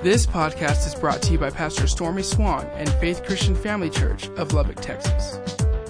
This 0.00 0.26
podcast 0.26 0.86
is 0.86 0.94
brought 0.94 1.20
to 1.22 1.32
you 1.32 1.38
by 1.38 1.50
Pastor 1.50 1.88
Stormy 1.88 2.22
Swann 2.22 2.64
and 2.74 2.88
Faith 3.00 3.24
Christian 3.24 3.56
Family 3.56 3.90
Church 3.90 4.28
of 4.36 4.52
Lubbock, 4.52 4.76
Texas. 4.76 5.40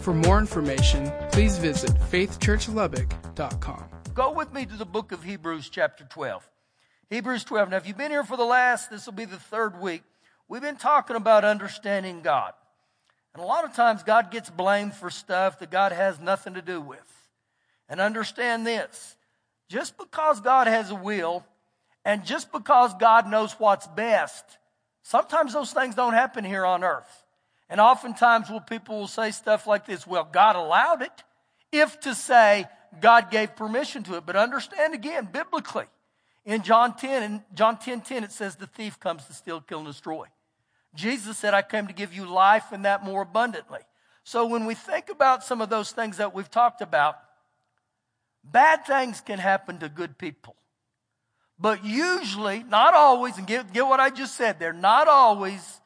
For 0.00 0.14
more 0.14 0.38
information, 0.38 1.12
please 1.30 1.58
visit 1.58 1.90
faithchurchlubbock.com. 2.10 3.84
Go 4.14 4.32
with 4.32 4.50
me 4.54 4.64
to 4.64 4.76
the 4.76 4.86
book 4.86 5.12
of 5.12 5.24
Hebrews, 5.24 5.68
chapter 5.68 6.04
12. 6.04 6.48
Hebrews 7.10 7.44
12. 7.44 7.68
Now, 7.68 7.76
if 7.76 7.86
you've 7.86 7.98
been 7.98 8.10
here 8.10 8.24
for 8.24 8.38
the 8.38 8.46
last, 8.46 8.88
this 8.88 9.04
will 9.04 9.12
be 9.12 9.26
the 9.26 9.36
third 9.36 9.78
week, 9.78 10.04
we've 10.48 10.62
been 10.62 10.76
talking 10.76 11.14
about 11.14 11.44
understanding 11.44 12.22
God. 12.22 12.54
And 13.34 13.44
a 13.44 13.46
lot 13.46 13.66
of 13.66 13.74
times 13.74 14.02
God 14.04 14.30
gets 14.30 14.48
blamed 14.48 14.94
for 14.94 15.10
stuff 15.10 15.58
that 15.58 15.70
God 15.70 15.92
has 15.92 16.18
nothing 16.18 16.54
to 16.54 16.62
do 16.62 16.80
with. 16.80 17.28
And 17.90 18.00
understand 18.00 18.66
this 18.66 19.16
just 19.68 19.98
because 19.98 20.40
God 20.40 20.66
has 20.66 20.90
a 20.90 20.94
will 20.94 21.44
and 22.08 22.24
just 22.24 22.50
because 22.52 22.94
God 22.94 23.28
knows 23.28 23.52
what's 23.58 23.86
best, 23.86 24.42
sometimes 25.02 25.52
those 25.52 25.74
things 25.74 25.94
don't 25.94 26.14
happen 26.14 26.42
here 26.42 26.64
on 26.64 26.82
earth. 26.82 27.24
And 27.68 27.82
oftentimes 27.82 28.48
will 28.48 28.62
people 28.62 29.00
will 29.00 29.08
say 29.08 29.30
stuff 29.30 29.66
like 29.66 29.84
this, 29.84 30.06
well, 30.06 30.26
God 30.32 30.56
allowed 30.56 31.02
it, 31.02 31.22
if 31.70 32.00
to 32.00 32.14
say 32.14 32.64
God 32.98 33.30
gave 33.30 33.54
permission 33.56 34.04
to 34.04 34.16
it. 34.16 34.24
But 34.24 34.36
understand 34.36 34.94
again, 34.94 35.28
biblically, 35.30 35.84
in 36.46 36.62
John 36.62 36.96
10, 36.96 37.22
in 37.22 37.42
John 37.52 37.76
10, 37.76 38.00
10, 38.00 38.24
it 38.24 38.32
says 38.32 38.56
the 38.56 38.66
thief 38.66 38.98
comes 38.98 39.26
to 39.26 39.34
steal, 39.34 39.60
kill, 39.60 39.80
and 39.80 39.88
destroy. 39.88 40.28
Jesus 40.94 41.36
said, 41.36 41.52
I 41.52 41.60
came 41.60 41.88
to 41.88 41.92
give 41.92 42.14
you 42.14 42.24
life 42.24 42.72
and 42.72 42.86
that 42.86 43.04
more 43.04 43.20
abundantly. 43.20 43.80
So 44.24 44.46
when 44.46 44.64
we 44.64 44.74
think 44.74 45.10
about 45.10 45.44
some 45.44 45.60
of 45.60 45.68
those 45.68 45.92
things 45.92 46.16
that 46.16 46.34
we've 46.34 46.50
talked 46.50 46.80
about, 46.80 47.18
bad 48.42 48.86
things 48.86 49.20
can 49.20 49.38
happen 49.38 49.76
to 49.80 49.90
good 49.90 50.16
people. 50.16 50.56
But 51.58 51.84
usually, 51.84 52.62
not 52.62 52.94
always, 52.94 53.36
and 53.36 53.46
get, 53.46 53.72
get 53.72 53.86
what 53.86 54.00
I 54.00 54.10
just 54.10 54.36
said 54.36 54.60
there, 54.60 54.72
not 54.72 55.08
always, 55.08 55.80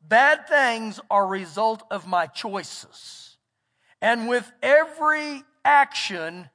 bad 0.00 0.48
things 0.48 1.00
are 1.10 1.24
a 1.24 1.28
result 1.28 1.82
of 1.90 2.06
my 2.06 2.26
choices. 2.26 3.36
And 4.00 4.28
with 4.28 4.50
every 4.62 5.42
action, 5.64 6.48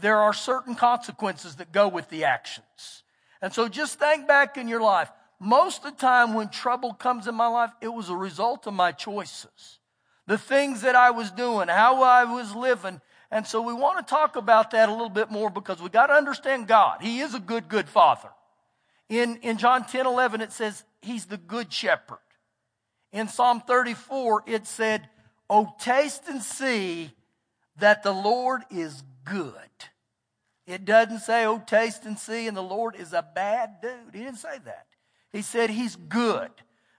there 0.00 0.18
are 0.18 0.32
certain 0.32 0.74
consequences 0.74 1.56
that 1.56 1.72
go 1.72 1.86
with 1.88 2.08
the 2.08 2.24
actions. 2.24 3.02
And 3.42 3.52
so 3.52 3.68
just 3.68 3.98
think 3.98 4.26
back 4.26 4.56
in 4.56 4.68
your 4.68 4.80
life. 4.80 5.10
Most 5.38 5.84
of 5.84 5.92
the 5.92 6.00
time 6.00 6.32
when 6.32 6.48
trouble 6.48 6.94
comes 6.94 7.26
in 7.26 7.34
my 7.34 7.48
life, 7.48 7.72
it 7.82 7.88
was 7.88 8.08
a 8.08 8.16
result 8.16 8.66
of 8.66 8.72
my 8.72 8.92
choices. 8.92 9.80
The 10.26 10.38
things 10.38 10.80
that 10.80 10.96
I 10.96 11.10
was 11.10 11.30
doing, 11.30 11.68
how 11.68 12.02
I 12.02 12.24
was 12.24 12.54
living, 12.54 13.02
and 13.34 13.44
so 13.44 13.60
we 13.60 13.72
want 13.72 13.98
to 13.98 14.08
talk 14.08 14.36
about 14.36 14.70
that 14.70 14.88
a 14.88 14.92
little 14.92 15.08
bit 15.08 15.28
more 15.28 15.50
because 15.50 15.82
we 15.82 15.88
got 15.88 16.06
to 16.06 16.12
understand 16.12 16.68
God. 16.68 17.02
He 17.02 17.18
is 17.18 17.34
a 17.34 17.40
good, 17.40 17.68
good 17.68 17.88
father. 17.88 18.28
In, 19.08 19.38
in 19.38 19.58
John 19.58 19.84
10 19.84 20.06
11, 20.06 20.40
it 20.40 20.52
says, 20.52 20.84
He's 21.02 21.26
the 21.26 21.36
good 21.36 21.72
shepherd. 21.72 22.18
In 23.12 23.26
Psalm 23.26 23.60
34, 23.66 24.44
it 24.46 24.68
said, 24.68 25.08
Oh, 25.50 25.74
taste 25.80 26.22
and 26.28 26.40
see 26.40 27.10
that 27.78 28.04
the 28.04 28.12
Lord 28.12 28.62
is 28.70 29.02
good. 29.24 29.52
It 30.68 30.84
doesn't 30.84 31.18
say, 31.18 31.44
Oh, 31.44 31.58
taste 31.58 32.04
and 32.04 32.16
see, 32.16 32.46
and 32.46 32.56
the 32.56 32.62
Lord 32.62 32.94
is 32.94 33.12
a 33.12 33.26
bad 33.34 33.80
dude. 33.82 34.14
He 34.14 34.20
didn't 34.20 34.36
say 34.36 34.60
that. 34.64 34.86
He 35.32 35.42
said 35.42 35.70
He's 35.70 35.96
good. 35.96 36.52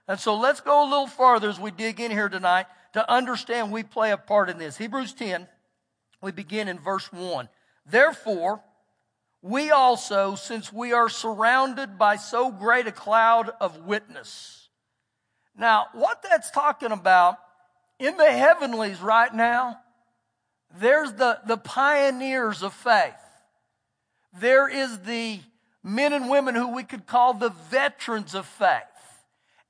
And 0.06 0.20
so 0.20 0.36
let's 0.36 0.60
go 0.60 0.86
a 0.86 0.90
little 0.90 1.06
farther 1.06 1.48
as 1.48 1.58
we 1.58 1.70
dig 1.70 1.98
in 1.98 2.10
here 2.10 2.28
tonight 2.28 2.66
to 2.92 3.10
understand 3.10 3.72
we 3.72 3.84
play 3.84 4.12
a 4.12 4.18
part 4.18 4.50
in 4.50 4.58
this. 4.58 4.76
Hebrews 4.76 5.14
10 5.14 5.48
we 6.22 6.32
begin 6.32 6.68
in 6.68 6.78
verse 6.78 7.12
1. 7.12 7.48
Therefore, 7.84 8.62
we 9.42 9.70
also, 9.70 10.34
since 10.34 10.72
we 10.72 10.92
are 10.92 11.08
surrounded 11.08 11.98
by 11.98 12.16
so 12.16 12.50
great 12.50 12.86
a 12.86 12.92
cloud 12.92 13.50
of 13.60 13.86
witness. 13.86 14.68
Now, 15.56 15.86
what 15.92 16.22
that's 16.22 16.50
talking 16.50 16.92
about 16.92 17.36
in 17.98 18.16
the 18.16 18.30
heavenlies 18.30 19.00
right 19.00 19.32
now, 19.32 19.78
there's 20.78 21.12
the, 21.12 21.38
the 21.46 21.56
pioneers 21.56 22.62
of 22.62 22.72
faith. 22.72 23.14
There 24.38 24.68
is 24.68 24.98
the 25.00 25.40
men 25.82 26.12
and 26.12 26.28
women 26.28 26.54
who 26.54 26.74
we 26.74 26.82
could 26.82 27.06
call 27.06 27.32
the 27.32 27.50
veterans 27.70 28.34
of 28.34 28.46
faith. 28.46 28.82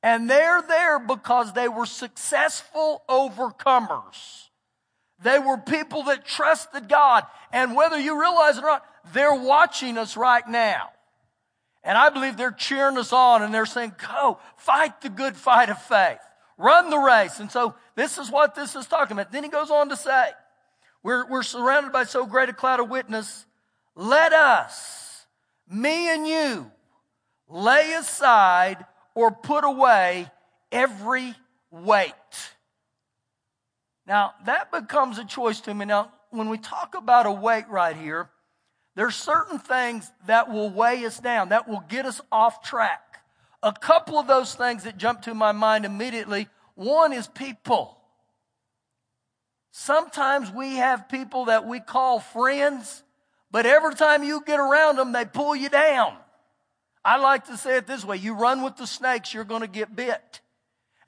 And 0.02 0.28
they're 0.30 0.62
there 0.62 0.98
because 0.98 1.52
they 1.52 1.68
were 1.68 1.86
successful 1.86 3.02
overcomers. 3.08 4.45
They 5.22 5.38
were 5.38 5.58
people 5.58 6.04
that 6.04 6.26
trusted 6.26 6.88
God. 6.88 7.24
And 7.52 7.74
whether 7.74 7.98
you 7.98 8.20
realize 8.20 8.58
it 8.58 8.64
or 8.64 8.66
not, 8.66 8.86
they're 9.12 9.34
watching 9.34 9.98
us 9.98 10.16
right 10.16 10.46
now. 10.48 10.90
And 11.82 11.96
I 11.96 12.10
believe 12.10 12.36
they're 12.36 12.50
cheering 12.50 12.98
us 12.98 13.12
on 13.12 13.42
and 13.42 13.54
they're 13.54 13.64
saying, 13.64 13.94
go, 14.12 14.38
fight 14.56 15.00
the 15.00 15.08
good 15.08 15.36
fight 15.36 15.70
of 15.70 15.80
faith. 15.82 16.18
Run 16.58 16.90
the 16.90 16.98
race. 16.98 17.38
And 17.38 17.50
so 17.50 17.74
this 17.94 18.18
is 18.18 18.30
what 18.30 18.54
this 18.54 18.74
is 18.74 18.86
talking 18.86 19.16
about. 19.16 19.30
Then 19.30 19.44
he 19.44 19.50
goes 19.50 19.70
on 19.70 19.88
to 19.90 19.96
say, 19.96 20.30
we're, 21.02 21.26
we're 21.28 21.44
surrounded 21.44 21.92
by 21.92 22.04
so 22.04 22.26
great 22.26 22.48
a 22.48 22.52
cloud 22.52 22.80
of 22.80 22.90
witness. 22.90 23.46
Let 23.94 24.32
us, 24.32 25.26
me 25.70 26.12
and 26.12 26.26
you, 26.26 26.70
lay 27.48 27.92
aside 27.92 28.84
or 29.14 29.30
put 29.30 29.64
away 29.64 30.28
every 30.72 31.34
weight 31.70 32.12
now, 34.06 34.34
that 34.44 34.70
becomes 34.70 35.18
a 35.18 35.24
choice 35.24 35.60
to 35.62 35.74
me. 35.74 35.84
Now, 35.84 36.12
when 36.30 36.48
we 36.48 36.58
talk 36.58 36.94
about 36.94 37.26
a 37.26 37.32
weight 37.32 37.68
right 37.68 37.96
here, 37.96 38.30
there's 38.94 39.16
certain 39.16 39.58
things 39.58 40.10
that 40.26 40.50
will 40.50 40.70
weigh 40.70 41.04
us 41.04 41.18
down, 41.18 41.50
that 41.50 41.68
will 41.68 41.84
get 41.88 42.06
us 42.06 42.20
off 42.30 42.62
track. 42.62 43.00
A 43.62 43.72
couple 43.72 44.18
of 44.18 44.26
those 44.26 44.54
things 44.54 44.84
that 44.84 44.96
jump 44.96 45.22
to 45.22 45.34
my 45.34 45.52
mind 45.52 45.84
immediately. 45.84 46.48
One 46.74 47.12
is 47.12 47.26
people. 47.26 47.98
Sometimes 49.72 50.50
we 50.50 50.76
have 50.76 51.08
people 51.08 51.46
that 51.46 51.66
we 51.66 51.80
call 51.80 52.20
friends, 52.20 53.02
but 53.50 53.66
every 53.66 53.94
time 53.94 54.22
you 54.22 54.42
get 54.46 54.60
around 54.60 54.96
them, 54.96 55.12
they 55.12 55.24
pull 55.24 55.54
you 55.56 55.68
down. 55.68 56.16
I 57.04 57.18
like 57.18 57.46
to 57.46 57.56
say 57.56 57.76
it 57.76 57.86
this 57.86 58.04
way 58.04 58.16
you 58.16 58.34
run 58.34 58.62
with 58.62 58.76
the 58.76 58.86
snakes, 58.86 59.34
you're 59.34 59.44
going 59.44 59.60
to 59.60 59.68
get 59.68 59.94
bit. 59.94 60.40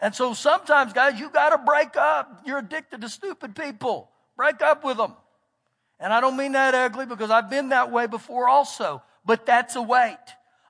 And 0.01 0.15
so 0.15 0.35
sometimes, 0.35 0.93
guys, 0.93 1.19
you 1.19 1.31
got 1.31 1.51
to 1.51 1.59
break 1.59 1.97
up. 1.97 2.43
You're 2.47 2.59
addicted 2.59 3.01
to 3.01 3.09
stupid 3.09 3.57
people. 3.57 4.11
Break 4.37 4.63
up 4.63 4.85
with 4.85 4.97
them. 4.97 5.15
And 5.99 6.13
I 6.13 6.21
don't 6.21 6.37
mean 6.37 6.53
that 6.53 6.75
ugly 6.75 7.07
because 7.07 7.31
I've 7.31 7.51
been 7.51 7.71
that 7.71 7.91
way 7.91 8.07
before 8.07 8.49
also, 8.49 9.03
but 9.25 9.45
that's 9.47 9.75
a 9.75 9.83
weight. 9.83 10.17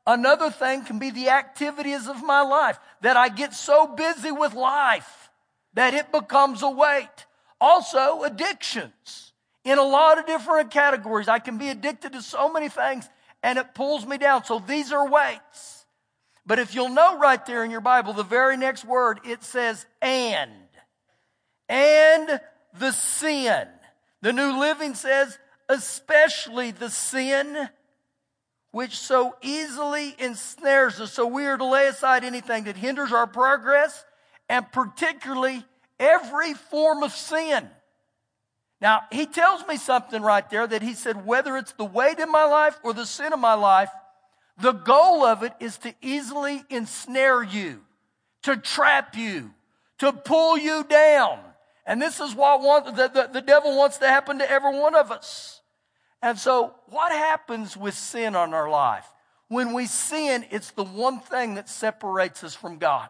Another 0.07 0.51
thing 0.51 0.85
can 0.85 0.99
be 0.99 1.11
the 1.11 1.29
activities 1.29 2.09
of 2.09 2.23
my 2.23 2.41
life 2.41 2.79
that 3.03 3.17
I 3.19 3.29
get 3.29 3.53
so 3.53 3.87
busy 3.87 4.33
with 4.33 4.55
life 4.55 5.31
that 5.75 5.93
it 5.93 6.11
becomes 6.11 6.63
a 6.63 6.71
weight. 6.71 7.27
Also, 7.61 8.23
addictions 8.23 9.33
in 9.65 9.77
a 9.77 9.83
lot 9.83 10.19
of 10.19 10.25
different 10.25 10.71
categories. 10.71 11.29
I 11.29 11.41
can 11.41 11.59
be 11.59 11.69
addicted 11.69 12.15
to 12.15 12.23
so 12.23 12.51
many 12.51 12.71
things 12.71 13.07
and 13.43 13.59
it 13.59 13.75
pulls 13.75 14.07
me 14.07 14.17
down. 14.17 14.45
So 14.45 14.61
these 14.67 14.93
are 14.93 15.07
weights. 15.07 15.78
But 16.49 16.59
if 16.59 16.75
you'll 16.75 16.89
know 16.89 17.19
right 17.19 17.45
there 17.45 17.63
in 17.63 17.71
your 17.71 17.83
Bible, 17.83 18.15
the 18.15 18.23
very 18.23 18.57
next 18.57 18.83
word, 18.83 19.21
it 19.23 19.45
says 19.45 19.85
and. 20.01 20.51
And 21.69 22.41
the 22.79 22.91
sin. 22.93 23.69
The 24.23 24.33
New 24.33 24.59
Living 24.59 24.95
says, 24.95 25.39
especially 25.69 26.71
the 26.71 26.89
sin 26.89 27.69
which 28.71 28.97
so 28.99 29.37
easily 29.43 30.17
ensnares 30.19 30.99
us. 31.03 31.13
So 31.13 31.27
we 31.27 31.45
are 31.45 31.59
to 31.59 31.67
lay 31.67 31.87
aside 31.87 32.25
anything 32.25 32.65
that 32.65 32.79
hinders 32.79 33.13
our 33.13 33.27
progress 33.27 34.07
and 34.49 34.73
particularly 34.73 35.63
every 36.01 36.55
form 36.55 37.03
of 37.03 37.13
sin. 37.13 37.69
Now, 38.81 39.03
he 39.13 39.27
tells 39.27 39.67
me 39.67 39.77
something 39.77 40.23
right 40.23 40.49
there 40.49 40.67
that 40.67 40.81
he 40.81 40.95
said, 40.95 41.27
whether 41.27 41.59
it's 41.59 41.73
the 41.73 41.85
weight 41.85 42.19
in 42.19 42.33
my 42.33 42.45
life 42.45 42.79
or 42.83 42.95
the 42.95 43.05
sin 43.05 43.35
of 43.35 43.39
my 43.39 43.55
life, 43.55 43.91
the 44.61 44.73
goal 44.73 45.25
of 45.25 45.43
it 45.43 45.53
is 45.61 45.79
to 45.79 45.95
easily 46.03 46.65
ensnare 46.69 47.43
you, 47.43 47.81
to 48.43 48.57
trap 48.57 49.17
you, 49.17 49.53
to 49.99 50.13
pull 50.13 50.59
you 50.59 50.85
down. 50.85 51.39
And 51.87 52.03
this 52.03 52.21
is 52.21 52.35
what 52.35 52.61
want, 52.61 52.97
the, 52.97 53.09
the, 53.09 53.31
the 53.33 53.41
devil 53.41 53.77
wants 53.77 53.99
to 53.99 54.09
happen 54.09 54.39
to 54.39 54.51
every 54.51 54.79
one 54.79 54.95
of 54.95 55.11
us. 55.11 55.63
And 56.21 56.39
so, 56.39 56.75
what 56.87 57.13
happens 57.13 57.77
with 57.77 57.95
sin 57.95 58.35
on 58.35 58.53
our 58.53 58.69
life? 58.69 59.07
When 59.47 59.73
we 59.73 59.87
sin, 59.87 60.45
it's 60.51 60.73
the 60.73 60.85
one 60.85 61.21
thing 61.21 61.55
that 61.55 61.69
separates 61.69 62.43
us 62.43 62.55
from 62.55 62.79
God. 62.79 63.09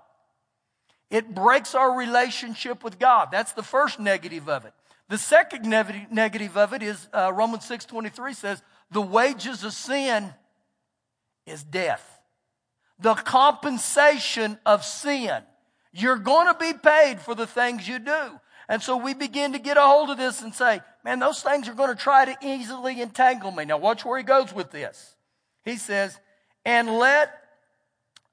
It 1.11 1.35
breaks 1.35 1.75
our 1.75 1.97
relationship 1.97 2.85
with 2.85 2.99
God. 2.99 3.29
That's 3.33 3.53
the 3.53 3.63
first 3.63 3.99
negative 3.99 4.49
of 4.49 4.67
it. 4.67 4.75
The 5.09 5.17
second 5.17 5.67
negative 6.11 6.57
of 6.59 6.75
it 6.75 6.83
is 6.83 7.09
uh, 7.15 7.33
Romans 7.35 7.65
6:23 7.65 8.35
says, 8.35 8.63
"The 8.91 9.01
wages 9.01 9.65
of 9.65 9.73
sin 9.73 10.35
is 11.49 11.63
death. 11.63 12.21
The 13.01 13.15
compensation 13.15 14.59
of 14.67 14.85
sin. 14.85 15.43
You're 15.93 16.19
going 16.19 16.47
to 16.47 16.59
be 16.59 16.73
paid 16.73 17.21
for 17.21 17.35
the 17.35 17.47
things 17.47 17.89
you 17.89 17.99
do. 17.99 18.41
And 18.69 18.83
so 18.83 18.97
we 18.97 19.15
begin 19.15 19.53
to 19.53 19.59
get 19.59 19.77
a 19.77 19.83
hold 19.83 20.11
of 20.11 20.19
this 20.19 20.43
and 20.43 20.55
say, 20.55 20.81
man, 21.05 21.19
those 21.19 21.43
things 21.43 21.69
are 21.69 21.75
going 21.75 21.95
to 21.95 22.01
try 22.01 22.27
to 22.27 22.37
easily 22.43 23.01
entangle 23.01 23.51
me. 23.51 23.65
Now 23.65 23.79
watch 23.79 24.05
where 24.05 24.19
he 24.19 24.25
goes 24.25 24.53
with 24.53 24.71
this. 24.71 25.17
He 25.65 25.77
says, 25.77 26.19
and 26.65 26.99
let 26.99 27.33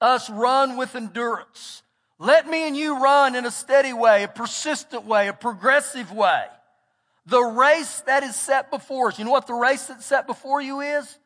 us 0.02 0.30
run 0.30 0.76
with 0.76 0.96
endurance. 0.96 1.84
Let 2.20 2.48
me 2.48 2.68
and 2.68 2.76
you 2.76 3.02
run 3.02 3.36
in 3.36 3.46
a 3.46 3.52
steady 3.52 3.94
way, 3.94 4.24
a 4.24 4.28
persistent 4.28 5.06
way, 5.06 5.28
a 5.28 5.34
progressive 5.34 6.12
way. 6.12 6.44
The 7.26 7.42
race 7.42 8.02
that 8.02 8.24
is 8.24 8.36
set 8.36 8.70
before 8.70 9.08
us. 9.08 9.18
You 9.18 9.26
know 9.26 9.32
what 9.32 9.48
the 9.48 9.54
race 9.54 9.88
that's 9.88 10.06
set 10.06 10.28
before 10.28 10.62
you 10.62 10.82
is? 10.82 11.18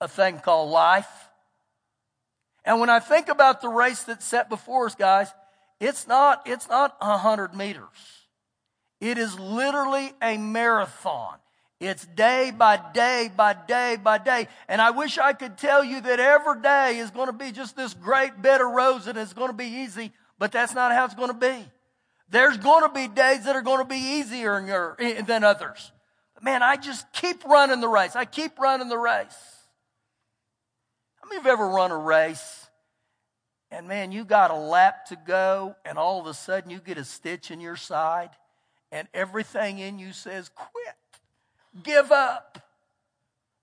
A 0.00 0.08
thing 0.08 0.38
called 0.38 0.70
life. 0.70 1.23
And 2.64 2.80
when 2.80 2.90
I 2.90 2.98
think 2.98 3.28
about 3.28 3.60
the 3.60 3.68
race 3.68 4.02
that's 4.04 4.24
set 4.24 4.48
before 4.48 4.86
us, 4.86 4.94
guys, 4.94 5.32
it's 5.80 6.06
not, 6.06 6.42
it's 6.46 6.68
not 6.68 6.96
a 7.00 7.18
hundred 7.18 7.54
meters. 7.54 8.24
It 9.00 9.18
is 9.18 9.38
literally 9.38 10.12
a 10.22 10.38
marathon. 10.38 11.36
It's 11.80 12.06
day 12.06 12.52
by 12.56 12.80
day 12.94 13.30
by 13.36 13.52
day 13.52 13.96
by 14.02 14.18
day. 14.18 14.48
And 14.68 14.80
I 14.80 14.90
wish 14.92 15.18
I 15.18 15.34
could 15.34 15.58
tell 15.58 15.84
you 15.84 16.00
that 16.00 16.20
every 16.20 16.62
day 16.62 16.98
is 16.98 17.10
going 17.10 17.26
to 17.26 17.32
be 17.32 17.52
just 17.52 17.76
this 17.76 17.92
great 17.92 18.40
bed 18.40 18.60
of 18.60 18.70
roses 18.70 19.08
and 19.08 19.18
it's 19.18 19.34
going 19.34 19.50
to 19.50 19.56
be 19.56 19.66
easy, 19.66 20.12
but 20.38 20.52
that's 20.52 20.74
not 20.74 20.92
how 20.92 21.04
it's 21.04 21.14
going 21.14 21.28
to 21.28 21.34
be. 21.34 21.66
There's 22.30 22.56
going 22.56 22.88
to 22.88 22.94
be 22.94 23.08
days 23.08 23.44
that 23.44 23.54
are 23.54 23.62
going 23.62 23.80
to 23.80 23.84
be 23.84 23.96
easier 24.18 24.94
than 25.26 25.44
others. 25.44 25.92
But 26.34 26.44
man, 26.44 26.62
I 26.62 26.76
just 26.76 27.12
keep 27.12 27.44
running 27.44 27.80
the 27.80 27.88
race. 27.88 28.16
I 28.16 28.24
keep 28.24 28.58
running 28.58 28.88
the 28.88 28.98
race. 28.98 29.53
How 31.24 31.28
many 31.30 31.38
of 31.38 31.46
you 31.46 31.52
ever 31.52 31.66
run 31.66 31.90
a 31.90 31.96
race 31.96 32.66
and 33.70 33.88
man, 33.88 34.12
you 34.12 34.26
got 34.26 34.50
a 34.50 34.56
lap 34.56 35.06
to 35.06 35.16
go 35.16 35.74
and 35.82 35.96
all 35.96 36.20
of 36.20 36.26
a 36.26 36.34
sudden 36.34 36.68
you 36.68 36.80
get 36.80 36.98
a 36.98 37.04
stitch 37.04 37.50
in 37.50 37.62
your 37.62 37.76
side 37.76 38.28
and 38.92 39.08
everything 39.14 39.78
in 39.78 39.98
you 39.98 40.12
says, 40.12 40.50
quit, 40.54 40.94
give 41.82 42.12
up. 42.12 42.58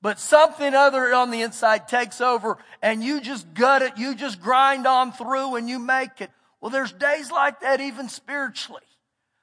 But 0.02 0.20
something 0.20 0.74
other 0.74 1.14
on 1.14 1.30
the 1.30 1.44
inside 1.44 1.88
takes 1.88 2.20
over 2.20 2.58
and 2.82 3.04
you 3.04 3.22
just 3.22 3.54
gut 3.54 3.84
it, 3.84 3.96
you 3.96 4.16
just 4.16 4.42
grind 4.42 4.88
on 4.88 5.12
through 5.12 5.56
and 5.56 5.70
you 5.70 5.78
make 5.78 6.20
it. 6.20 6.32
Well, 6.62 6.72
there's 6.72 6.92
days 6.92 7.30
like 7.30 7.60
that 7.60 7.80
even 7.80 8.10
spiritually. 8.10 8.82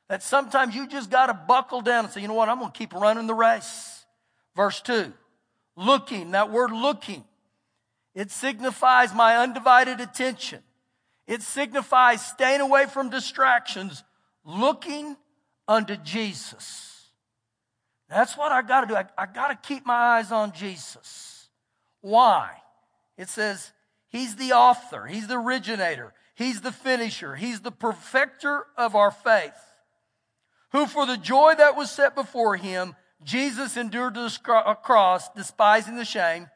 That 0.08 0.24
sometimes 0.24 0.74
you 0.74 0.88
just 0.88 1.08
got 1.08 1.26
to 1.26 1.34
buckle 1.34 1.82
down 1.82 2.06
and 2.06 2.12
say, 2.12 2.20
you 2.20 2.26
know 2.26 2.34
what, 2.34 2.48
I'm 2.48 2.58
going 2.58 2.72
to 2.72 2.76
keep 2.76 2.94
running 2.94 3.28
the 3.28 3.34
race. 3.34 4.04
Verse 4.56 4.80
2. 4.80 5.12
Looking, 5.76 6.32
that 6.32 6.50
word 6.50 6.72
looking, 6.72 7.22
it 8.18 8.32
signifies 8.32 9.14
my 9.14 9.36
undivided 9.36 10.00
attention. 10.00 10.58
It 11.28 11.40
signifies 11.40 12.20
staying 12.20 12.60
away 12.60 12.86
from 12.86 13.10
distractions, 13.10 14.02
looking 14.44 15.16
unto 15.68 15.96
Jesus. 15.98 17.12
That's 18.10 18.36
what 18.36 18.50
I 18.50 18.62
got 18.62 18.80
to 18.80 18.86
do. 18.88 18.96
I, 18.96 19.04
I 19.16 19.26
got 19.26 19.48
to 19.50 19.68
keep 19.68 19.86
my 19.86 19.94
eyes 19.94 20.32
on 20.32 20.50
Jesus. 20.50 21.48
Why? 22.00 22.50
It 23.16 23.28
says, 23.28 23.70
He's 24.08 24.34
the 24.34 24.50
author, 24.50 25.06
He's 25.06 25.28
the 25.28 25.38
originator, 25.38 26.12
He's 26.34 26.60
the 26.60 26.72
finisher, 26.72 27.36
He's 27.36 27.60
the 27.60 27.70
perfecter 27.70 28.64
of 28.76 28.96
our 28.96 29.12
faith, 29.12 29.52
who 30.72 30.86
for 30.86 31.06
the 31.06 31.18
joy 31.18 31.54
that 31.56 31.76
was 31.76 31.88
set 31.88 32.16
before 32.16 32.56
Him, 32.56 32.96
Jesus 33.22 33.76
endured 33.76 34.14
the 34.14 34.76
cross, 34.82 35.28
despising 35.36 35.94
the 35.94 36.04
shame, 36.04 36.48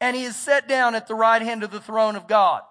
and 0.00 0.16
He 0.16 0.24
is 0.24 0.36
set 0.36 0.68
down 0.68 0.94
at 0.94 1.06
the 1.06 1.14
right 1.14 1.42
hand 1.42 1.62
of 1.62 1.70
the 1.70 1.80
throne 1.80 2.16
of 2.16 2.26
God. 2.26 2.62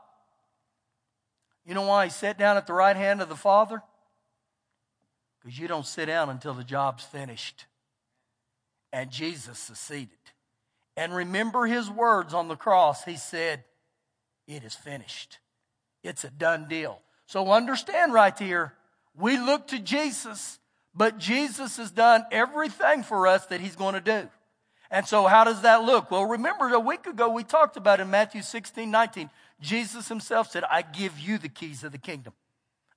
You 1.66 1.74
know 1.74 1.84
why 1.84 2.06
He 2.06 2.12
sat 2.12 2.38
down 2.38 2.58
at 2.58 2.68
the 2.68 2.74
right 2.74 2.96
hand 2.96 3.22
of 3.22 3.30
the 3.30 3.36
Father? 3.36 3.82
Because 5.40 5.60
you 5.60 5.68
don't 5.68 5.86
sit 5.86 6.08
down 6.08 6.30
until 6.30 6.54
the 6.54 6.64
job's 6.64 7.04
finished. 7.04 7.66
And 8.92 9.12
Jesus 9.12 9.60
seated. 9.60 10.10
And 10.98 11.14
remember 11.14 11.66
his 11.66 11.90
words 11.90 12.34
on 12.34 12.48
the 12.48 12.56
cross. 12.56 13.04
He 13.04 13.18
said, 13.18 13.64
It 14.48 14.64
is 14.64 14.74
finished. 14.74 15.40
It's 16.04 16.24
a 16.24 16.30
done 16.30 16.68
deal. 16.68 17.02
So 17.26 17.52
understand 17.52 18.14
right 18.14 18.38
here, 18.38 18.74
we 19.18 19.38
look 19.38 19.68
to 19.68 19.80
Jesus, 19.80 20.60
but 20.94 21.18
Jesus 21.18 21.78
has 21.78 21.92
done 21.92 22.26
everything 22.32 23.04
for 23.04 23.28
us 23.28 23.46
that 23.48 23.62
he's 23.62 23.76
going 23.76 23.96
to 23.96 24.02
do. 24.02 24.30
And 24.96 25.06
so 25.06 25.28
how 25.28 25.44
does 25.44 25.64
that 25.64 25.84
look? 25.84 26.10
Well, 26.10 26.24
remember 26.24 26.74
a 26.74 26.80
week 26.80 27.06
ago 27.06 27.28
we 27.28 27.44
talked 27.44 27.76
about 27.76 28.00
in 28.00 28.10
Matthew 28.10 28.42
16, 28.42 28.90
19, 28.90 29.30
Jesus 29.60 30.08
himself 30.08 30.50
said, 30.50 30.64
I 30.64 30.84
give 30.84 31.20
you 31.20 31.38
the 31.38 31.50
keys 31.50 31.84
of 31.84 31.92
the 31.92 31.98
kingdom. 31.98 32.32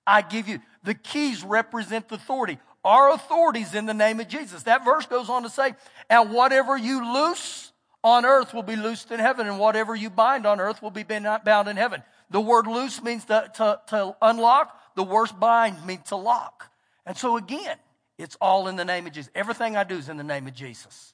I 0.06 0.22
give 0.22 0.46
you. 0.46 0.60
The 0.84 0.94
keys 0.94 1.42
represent 1.42 2.08
the 2.08 2.14
authority. 2.14 2.58
Our 2.84 3.10
authority 3.10 3.62
is 3.62 3.74
in 3.74 3.86
the 3.86 3.94
name 3.94 4.20
of 4.20 4.28
Jesus. 4.28 4.62
That 4.62 4.84
verse 4.84 5.06
goes 5.06 5.28
on 5.28 5.42
to 5.42 5.50
say, 5.50 5.74
and 6.08 6.30
whatever 6.30 6.76
you 6.76 7.14
loose 7.14 7.72
on 8.04 8.24
earth 8.24 8.54
will 8.54 8.62
be 8.62 8.76
loosed 8.76 9.10
in 9.10 9.18
heaven, 9.18 9.48
and 9.48 9.58
whatever 9.58 9.96
you 9.96 10.08
bind 10.08 10.46
on 10.46 10.60
earth 10.60 10.80
will 10.80 10.92
be 10.92 11.04
uh, 11.10 11.38
bound 11.44 11.66
in 11.66 11.76
heaven. 11.76 12.04
The 12.30 12.40
word 12.40 12.68
loose 12.68 13.02
means 13.02 13.24
to, 13.24 13.50
to, 13.56 13.80
to 13.88 14.16
unlock. 14.22 14.80
The 14.94 15.02
word 15.02 15.30
bind 15.40 15.84
means 15.84 16.04
to 16.10 16.16
lock. 16.16 16.70
And 17.04 17.16
so 17.16 17.36
again, 17.36 17.76
it's 18.18 18.36
all 18.40 18.68
in 18.68 18.76
the 18.76 18.84
name 18.84 19.08
of 19.08 19.12
Jesus. 19.12 19.32
Everything 19.34 19.76
I 19.76 19.82
do 19.82 19.96
is 19.96 20.08
in 20.08 20.16
the 20.16 20.22
name 20.22 20.46
of 20.46 20.54
Jesus. 20.54 21.12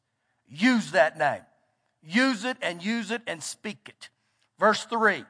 Use 0.48 0.92
that 0.92 1.18
name. 1.18 1.42
Use 2.02 2.44
it 2.44 2.56
and 2.60 2.84
use 2.84 3.10
it 3.10 3.22
and 3.26 3.42
speak 3.42 3.88
it. 3.88 4.10
Verse 4.58 4.84
3 4.84 5.24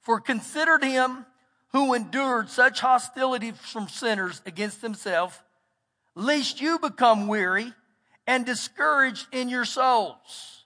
For 0.00 0.20
considered 0.20 0.82
him 0.82 1.24
who 1.72 1.94
endured 1.94 2.48
such 2.48 2.80
hostility 2.80 3.52
from 3.52 3.88
sinners 3.88 4.42
against 4.46 4.82
himself, 4.82 5.42
lest 6.14 6.60
you 6.60 6.78
become 6.78 7.28
weary 7.28 7.72
and 8.26 8.44
discouraged 8.44 9.26
in 9.32 9.48
your 9.48 9.64
souls. 9.64 10.64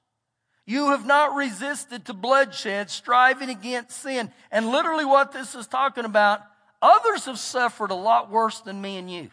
You 0.67 0.91
have 0.91 1.05
not 1.05 1.35
resisted 1.35 2.05
to 2.05 2.13
bloodshed, 2.13 2.91
striving 2.91 3.51
against 3.51 3.91
sin. 3.91 4.31
And 4.53 4.71
literally 4.71 5.05
what 5.05 5.33
this 5.33 5.57
is 5.57 5.67
talking 5.67 6.05
about, 6.05 6.43
others 6.81 7.25
have 7.25 7.41
suffered 7.41 7.91
a 7.91 7.97
lot 7.97 8.31
worse 8.31 8.61
than 8.61 8.81
me 8.81 8.97
and 8.97 9.11
you. 9.11 9.31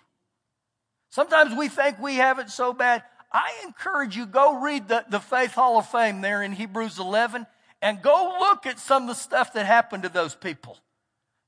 Sometimes 1.10 1.56
we 1.56 1.69
think 1.69 2.00
we 2.00 2.16
have 2.16 2.40
it 2.40 2.50
so 2.50 2.74
bad. 2.74 3.04
I 3.38 3.51
encourage 3.66 4.18
you, 4.18 4.25
go 4.25 4.60
read 4.63 4.88
the, 4.88 5.06
the 5.12 5.19
Faith 5.19 5.51
Hall 5.51 5.78
of 5.78 5.88
Fame 5.88 6.22
there 6.22 6.42
in 6.42 6.54
Hebrews 6.54 6.98
11 6.98 7.45
and 7.84 8.01
go 8.01 8.36
look 8.39 8.66
at 8.66 8.80
some 8.80 9.04
of 9.04 9.10
the 9.10 9.13
stuff 9.13 9.54
that 9.54 9.68
happened 9.68 10.01
to 10.04 10.10
those 10.10 10.34
people. 10.34 10.80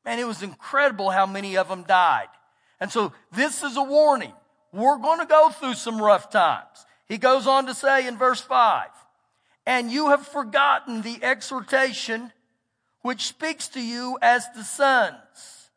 Man, 0.06 0.20
it 0.20 0.28
was 0.28 0.44
incredible 0.44 1.10
how 1.10 1.26
many 1.26 1.58
of 1.58 1.68
them 1.68 1.82
died. 1.82 2.28
And 2.80 2.92
so 2.92 3.12
this 3.32 3.64
is 3.64 3.76
a 3.76 3.82
warning. 3.82 4.34
We're 4.72 5.00
going 5.00 5.20
to 5.20 5.26
go 5.26 5.50
through 5.50 5.74
some 5.74 6.00
rough 6.00 6.30
times. 6.30 6.86
He 7.08 7.18
goes 7.18 7.48
on 7.48 7.66
to 7.66 7.74
say 7.74 8.08
in 8.08 8.20
verse 8.20 8.42
5, 8.42 8.88
and 9.66 9.92
you 9.92 10.10
have 10.10 10.28
forgotten 10.28 11.02
the 11.02 11.18
exhortation 11.24 12.32
which 13.02 13.26
speaks 13.26 13.68
to 13.70 13.82
you 13.82 14.20
as 14.22 14.46
the 14.56 14.64
sons. 14.64 15.72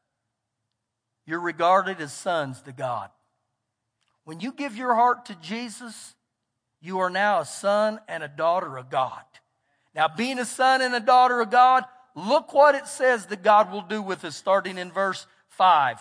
You're 1.24 1.40
regarded 1.40 2.02
as 2.02 2.12
sons 2.12 2.60
to 2.62 2.72
God. 2.72 3.08
When 4.24 4.40
you 4.40 4.52
give 4.52 4.76
your 4.76 4.94
heart 4.94 5.26
to 5.26 5.34
Jesus, 5.36 6.14
you 6.80 7.00
are 7.00 7.10
now 7.10 7.40
a 7.40 7.44
son 7.44 8.00
and 8.08 8.22
a 8.22 8.28
daughter 8.28 8.76
of 8.76 8.90
God. 8.90 9.22
Now, 9.94 10.08
being 10.08 10.38
a 10.38 10.44
son 10.44 10.80
and 10.80 10.94
a 10.94 11.00
daughter 11.00 11.40
of 11.40 11.50
God 11.50 11.84
Look 12.14 12.52
what 12.52 12.74
it 12.74 12.86
says 12.86 13.26
that 13.26 13.42
God 13.42 13.72
will 13.72 13.82
do 13.82 14.02
with 14.02 14.24
us, 14.24 14.36
starting 14.36 14.78
in 14.78 14.92
verse 14.92 15.26
5. 15.48 15.98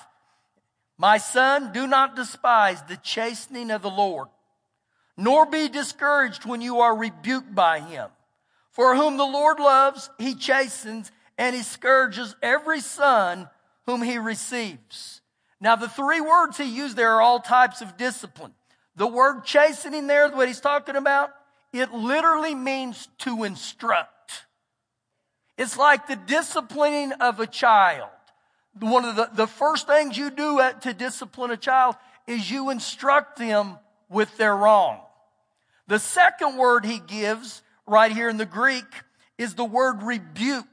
My 0.97 1.17
son, 1.17 1.71
do 1.71 1.87
not 1.87 2.15
despise 2.15 2.81
the 2.83 2.97
chastening 2.97 3.71
of 3.71 3.81
the 3.81 3.89
Lord, 3.89 4.27
nor 5.17 5.45
be 5.45 5.69
discouraged 5.69 6.45
when 6.45 6.61
you 6.61 6.81
are 6.81 6.95
rebuked 6.95 7.55
by 7.55 7.79
him. 7.79 8.09
For 8.71 8.95
whom 8.95 9.17
the 9.17 9.23
Lord 9.25 9.59
loves, 9.59 10.09
he 10.17 10.35
chastens, 10.35 11.11
and 11.37 11.55
he 11.55 11.63
scourges 11.63 12.35
every 12.41 12.81
son 12.81 13.49
whom 13.85 14.01
he 14.01 14.17
receives. 14.17 15.21
Now, 15.61 15.75
the 15.75 15.87
three 15.87 16.19
words 16.19 16.57
he 16.57 16.63
used 16.63 16.97
there 16.97 17.13
are 17.13 17.21
all 17.21 17.39
types 17.39 17.81
of 17.81 17.95
discipline. 17.95 18.53
The 18.95 19.07
word 19.07 19.45
chastening 19.45 20.07
there, 20.07 20.27
what 20.29 20.47
he's 20.47 20.59
talking 20.59 20.95
about, 20.95 21.29
it 21.71 21.93
literally 21.93 22.55
means 22.55 23.07
to 23.19 23.43
instruct. 23.43 24.45
It's 25.57 25.77
like 25.77 26.07
the 26.07 26.15
disciplining 26.15 27.11
of 27.13 27.39
a 27.39 27.45
child. 27.47 28.09
One 28.79 29.05
of 29.05 29.15
the, 29.15 29.29
the 29.33 29.47
first 29.47 29.85
things 29.85 30.17
you 30.17 30.31
do 30.31 30.59
at, 30.59 30.81
to 30.81 30.93
discipline 30.93 31.51
a 31.51 31.57
child 31.57 31.95
is 32.25 32.49
you 32.49 32.71
instruct 32.71 33.37
them 33.37 33.77
with 34.09 34.35
their 34.37 34.55
wrong. 34.55 34.99
The 35.87 35.99
second 35.99 36.57
word 36.57 36.85
he 36.85 36.99
gives 36.99 37.61
right 37.85 38.11
here 38.11 38.29
in 38.29 38.37
the 38.37 38.45
Greek 38.45 38.85
is 39.37 39.53
the 39.53 39.65
word 39.65 40.01
rebuke. 40.03 40.65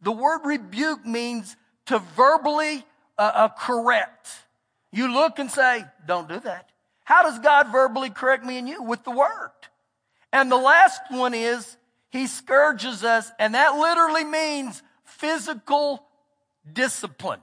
The 0.00 0.12
word 0.12 0.40
rebuke 0.44 1.06
means 1.06 1.56
to 1.86 2.00
verbally 2.16 2.84
uh, 3.18 3.32
uh, 3.34 3.48
correct. 3.48 4.28
You 4.92 5.12
look 5.12 5.38
and 5.38 5.50
say, 5.50 5.84
don't 6.06 6.28
do 6.28 6.40
that. 6.40 6.70
How 7.04 7.22
does 7.22 7.38
God 7.38 7.72
verbally 7.72 8.10
correct 8.10 8.44
me 8.44 8.58
and 8.58 8.68
you? 8.68 8.82
With 8.82 9.04
the 9.04 9.10
word. 9.10 9.50
And 10.32 10.50
the 10.50 10.56
last 10.56 11.00
one 11.10 11.34
is 11.34 11.76
he 12.10 12.26
scourges 12.26 13.04
us, 13.04 13.30
and 13.38 13.54
that 13.54 13.76
literally 13.76 14.24
means 14.24 14.82
physical 15.04 16.04
discipline. 16.70 17.40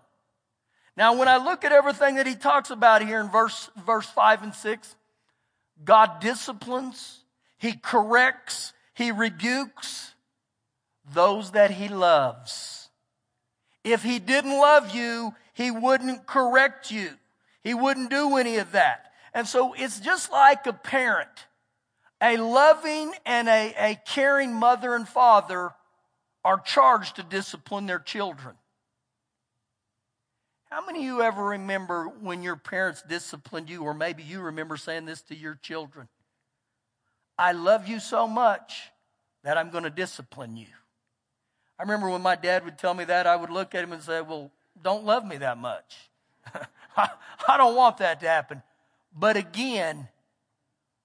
Now, 0.95 1.17
when 1.17 1.27
I 1.27 1.37
look 1.37 1.63
at 1.63 1.71
everything 1.71 2.15
that 2.15 2.27
he 2.27 2.35
talks 2.35 2.69
about 2.71 3.01
here 3.01 3.19
in 3.19 3.29
verse, 3.29 3.69
verse 3.85 4.07
5 4.07 4.43
and 4.43 4.53
6, 4.53 4.95
God 5.83 6.19
disciplines, 6.19 7.23
he 7.57 7.73
corrects, 7.73 8.73
he 8.93 9.11
rebukes. 9.11 10.13
those 11.11 11.51
that 11.51 11.71
he 11.71 11.87
loves. 11.87 12.89
If 13.83 14.03
he 14.03 14.19
didn't 14.19 14.51
love 14.51 14.93
you, 14.93 15.33
he 15.59 15.71
wouldn't 15.71 16.25
correct 16.25 16.89
you. 16.89 17.09
He 17.65 17.73
wouldn't 17.73 18.09
do 18.09 18.37
any 18.37 18.59
of 18.59 18.71
that. 18.71 19.11
And 19.33 19.45
so 19.45 19.73
it's 19.73 19.99
just 19.99 20.31
like 20.31 20.65
a 20.65 20.71
parent. 20.71 21.47
A 22.21 22.37
loving 22.37 23.11
and 23.25 23.49
a, 23.49 23.75
a 23.77 23.99
caring 24.07 24.53
mother 24.53 24.95
and 24.95 25.05
father 25.05 25.71
are 26.45 26.61
charged 26.61 27.17
to 27.17 27.23
discipline 27.23 27.87
their 27.87 27.99
children. 27.99 28.55
How 30.69 30.85
many 30.85 30.99
of 30.99 31.05
you 31.05 31.21
ever 31.23 31.43
remember 31.43 32.05
when 32.05 32.41
your 32.41 32.55
parents 32.55 33.01
disciplined 33.01 33.69
you, 33.69 33.83
or 33.83 33.93
maybe 33.93 34.23
you 34.23 34.39
remember 34.39 34.77
saying 34.77 35.07
this 35.07 35.21
to 35.23 35.35
your 35.35 35.55
children? 35.55 36.07
I 37.37 37.51
love 37.51 37.85
you 37.85 37.99
so 37.99 38.29
much 38.29 38.91
that 39.43 39.57
I'm 39.57 39.71
going 39.71 39.83
to 39.83 39.89
discipline 39.89 40.55
you. 40.55 40.67
I 41.77 41.83
remember 41.83 42.09
when 42.09 42.21
my 42.21 42.37
dad 42.37 42.63
would 42.63 42.77
tell 42.77 42.93
me 42.93 43.03
that, 43.03 43.27
I 43.27 43.35
would 43.35 43.49
look 43.49 43.75
at 43.75 43.83
him 43.83 43.91
and 43.91 44.01
say, 44.01 44.21
Well, 44.21 44.53
don't 44.83 45.05
love 45.05 45.25
me 45.25 45.37
that 45.37 45.57
much. 45.57 46.09
I 46.97 47.57
don't 47.57 47.75
want 47.75 47.97
that 47.97 48.19
to 48.21 48.27
happen. 48.27 48.61
But 49.17 49.37
again, 49.37 50.07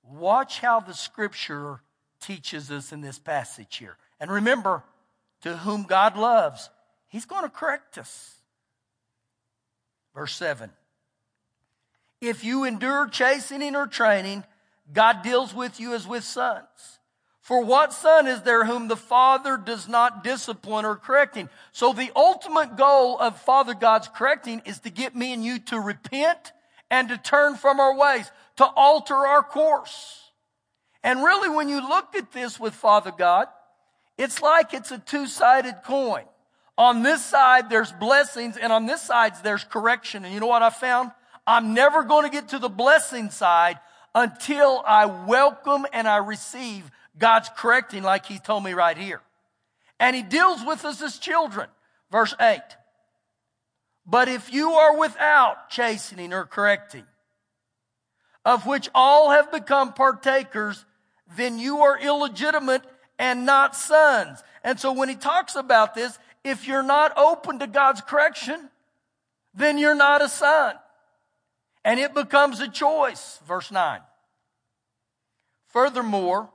watch 0.02 0.60
how 0.60 0.80
the 0.80 0.94
scripture 0.94 1.80
teaches 2.20 2.70
us 2.70 2.92
in 2.92 3.00
this 3.00 3.18
passage 3.18 3.76
here. 3.76 3.96
And 4.20 4.30
remember, 4.30 4.82
to 5.42 5.56
whom 5.56 5.82
God 5.84 6.16
loves, 6.16 6.70
he's 7.08 7.26
going 7.26 7.42
to 7.42 7.50
correct 7.50 7.98
us. 7.98 8.34
Verse 10.14 10.34
7. 10.34 10.70
If 12.20 12.44
you 12.44 12.64
endure 12.64 13.08
chastening 13.08 13.76
or 13.76 13.86
training, 13.86 14.44
God 14.92 15.22
deals 15.22 15.54
with 15.54 15.80
you 15.80 15.94
as 15.94 16.06
with 16.06 16.24
sons. 16.24 16.64
For 17.44 17.62
what 17.62 17.92
son 17.92 18.26
is 18.26 18.40
there 18.40 18.64
whom 18.64 18.88
the 18.88 18.96
father 18.96 19.58
does 19.58 19.86
not 19.86 20.24
discipline 20.24 20.86
or 20.86 20.96
correcting? 20.96 21.50
So 21.72 21.92
the 21.92 22.10
ultimate 22.16 22.74
goal 22.74 23.18
of 23.18 23.38
Father 23.38 23.74
God's 23.74 24.08
correcting 24.08 24.62
is 24.64 24.78
to 24.78 24.90
get 24.90 25.14
me 25.14 25.34
and 25.34 25.44
you 25.44 25.58
to 25.58 25.78
repent 25.78 26.54
and 26.90 27.10
to 27.10 27.18
turn 27.18 27.56
from 27.56 27.80
our 27.80 27.94
ways, 27.94 28.30
to 28.56 28.64
alter 28.64 29.14
our 29.14 29.42
course. 29.42 30.22
And 31.02 31.22
really, 31.22 31.50
when 31.50 31.68
you 31.68 31.86
look 31.86 32.14
at 32.16 32.32
this 32.32 32.58
with 32.58 32.72
Father 32.72 33.12
God, 33.12 33.48
it's 34.16 34.40
like 34.40 34.72
it's 34.72 34.90
a 34.90 34.98
two-sided 34.98 35.82
coin. 35.84 36.24
On 36.78 37.02
this 37.02 37.22
side, 37.22 37.68
there's 37.68 37.92
blessings, 37.92 38.56
and 38.56 38.72
on 38.72 38.86
this 38.86 39.02
side, 39.02 39.34
there's 39.42 39.64
correction. 39.64 40.24
And 40.24 40.32
you 40.32 40.40
know 40.40 40.46
what 40.46 40.62
I 40.62 40.70
found? 40.70 41.10
I'm 41.46 41.74
never 41.74 42.04
going 42.04 42.24
to 42.24 42.30
get 42.30 42.48
to 42.48 42.58
the 42.58 42.70
blessing 42.70 43.28
side 43.28 43.80
until 44.14 44.82
I 44.86 45.04
welcome 45.04 45.84
and 45.92 46.08
I 46.08 46.16
receive 46.16 46.90
God's 47.18 47.48
correcting, 47.56 48.02
like 48.02 48.26
He 48.26 48.38
told 48.38 48.64
me 48.64 48.72
right 48.72 48.96
here. 48.96 49.20
And 50.00 50.16
He 50.16 50.22
deals 50.22 50.64
with 50.64 50.84
us 50.84 51.00
as 51.02 51.18
children. 51.18 51.68
Verse 52.10 52.34
8. 52.40 52.60
But 54.06 54.28
if 54.28 54.52
you 54.52 54.72
are 54.72 54.98
without 54.98 55.70
chastening 55.70 56.32
or 56.32 56.44
correcting, 56.44 57.04
of 58.44 58.66
which 58.66 58.90
all 58.94 59.30
have 59.30 59.50
become 59.50 59.94
partakers, 59.94 60.84
then 61.36 61.58
you 61.58 61.78
are 61.78 61.98
illegitimate 61.98 62.82
and 63.18 63.46
not 63.46 63.74
sons. 63.74 64.42
And 64.62 64.78
so 64.78 64.92
when 64.92 65.08
he 65.08 65.14
talks 65.14 65.56
about 65.56 65.94
this, 65.94 66.18
if 66.42 66.66
you're 66.66 66.82
not 66.82 67.16
open 67.16 67.60
to 67.60 67.66
God's 67.66 68.02
correction, 68.02 68.68
then 69.54 69.78
you're 69.78 69.94
not 69.94 70.20
a 70.20 70.28
son. 70.28 70.74
And 71.84 71.98
it 71.98 72.14
becomes 72.14 72.60
a 72.60 72.68
choice. 72.68 73.38
Verse 73.46 73.70
9. 73.70 74.00
Furthermore, 75.68 76.50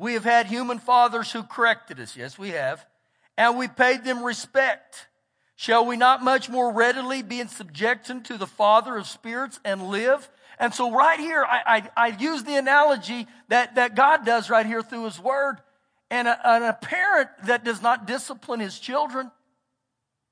we 0.00 0.14
have 0.14 0.24
had 0.24 0.46
human 0.46 0.78
fathers 0.78 1.30
who 1.30 1.42
corrected 1.42 2.00
us. 2.00 2.16
Yes, 2.16 2.38
we 2.38 2.50
have. 2.50 2.86
And 3.36 3.58
we 3.58 3.68
paid 3.68 4.02
them 4.02 4.24
respect. 4.24 5.06
Shall 5.56 5.84
we 5.84 5.98
not 5.98 6.24
much 6.24 6.48
more 6.48 6.72
readily 6.72 7.22
be 7.22 7.38
in 7.38 7.48
subjection 7.48 8.22
to 8.22 8.38
the 8.38 8.46
Father 8.46 8.96
of 8.96 9.06
spirits 9.06 9.60
and 9.62 9.88
live? 9.88 10.30
And 10.58 10.72
so 10.72 10.90
right 10.90 11.20
here, 11.20 11.44
I, 11.44 11.82
I, 11.96 12.06
I 12.06 12.16
use 12.16 12.44
the 12.44 12.56
analogy 12.56 13.26
that, 13.48 13.74
that 13.74 13.94
God 13.94 14.24
does 14.24 14.48
right 14.48 14.64
here 14.64 14.80
through 14.80 15.04
His 15.04 15.20
Word. 15.20 15.58
And 16.10 16.26
a, 16.26 16.48
and 16.48 16.64
a 16.64 16.72
parent 16.72 17.28
that 17.44 17.62
does 17.62 17.82
not 17.82 18.06
discipline 18.06 18.60
his 18.60 18.78
children 18.78 19.30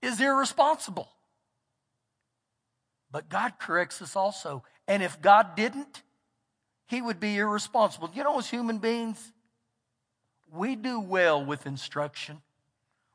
is 0.02 0.20
irresponsible. 0.20 1.08
But 3.12 3.28
God 3.28 3.58
corrects 3.60 4.00
us 4.02 4.16
also. 4.16 4.64
And 4.88 5.02
if 5.02 5.20
God 5.20 5.56
didn't, 5.56 6.02
he 6.86 7.00
would 7.00 7.20
be 7.20 7.36
irresponsible. 7.36 8.10
You 8.14 8.24
know, 8.24 8.38
as 8.38 8.48
human 8.50 8.78
beings, 8.78 9.32
we 10.52 10.76
do 10.76 11.00
well 11.00 11.44
with 11.44 11.66
instruction. 11.66 12.40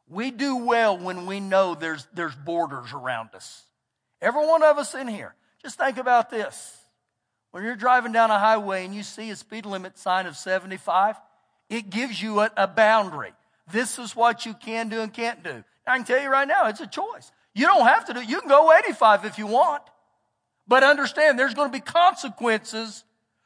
We 0.09 0.31
do 0.31 0.57
well 0.57 0.97
when 0.97 1.25
we 1.25 1.39
know 1.39 1.75
there's, 1.75 2.07
there's 2.13 2.35
borders 2.35 2.93
around 2.93 3.29
us. 3.33 3.63
Every 4.21 4.45
one 4.45 4.63
of 4.63 4.77
us 4.77 4.93
in 4.93 5.07
here, 5.07 5.33
just 5.61 5.77
think 5.77 5.97
about 5.97 6.29
this. 6.29 6.77
When 7.51 7.63
you're 7.63 7.75
driving 7.75 8.11
down 8.11 8.31
a 8.31 8.39
highway 8.39 8.85
and 8.85 8.95
you 8.95 9.03
see 9.03 9.29
a 9.29 9.35
speed 9.35 9.65
limit 9.65 9.97
sign 9.97 10.25
of 10.25 10.35
75, 10.35 11.15
it 11.69 11.89
gives 11.89 12.21
you 12.21 12.39
a, 12.39 12.51
a 12.57 12.67
boundary. 12.67 13.33
This 13.71 13.99
is 13.99 14.15
what 14.15 14.45
you 14.45 14.53
can 14.53 14.89
do 14.89 15.01
and 15.01 15.13
can't 15.13 15.43
do. 15.43 15.63
I 15.85 15.97
can 15.97 16.05
tell 16.05 16.21
you 16.21 16.29
right 16.29 16.47
now, 16.47 16.67
it's 16.67 16.81
a 16.81 16.87
choice. 16.87 17.31
You 17.53 17.65
don't 17.65 17.85
have 17.85 18.05
to 18.05 18.13
do, 18.13 18.21
you 18.21 18.39
can 18.39 18.49
go 18.49 18.73
85 18.73 19.25
if 19.25 19.37
you 19.37 19.47
want. 19.47 19.83
But 20.67 20.83
understand 20.83 21.37
there's 21.37 21.53
going 21.53 21.71
to 21.71 21.77
be 21.77 21.81
consequences 21.81 23.03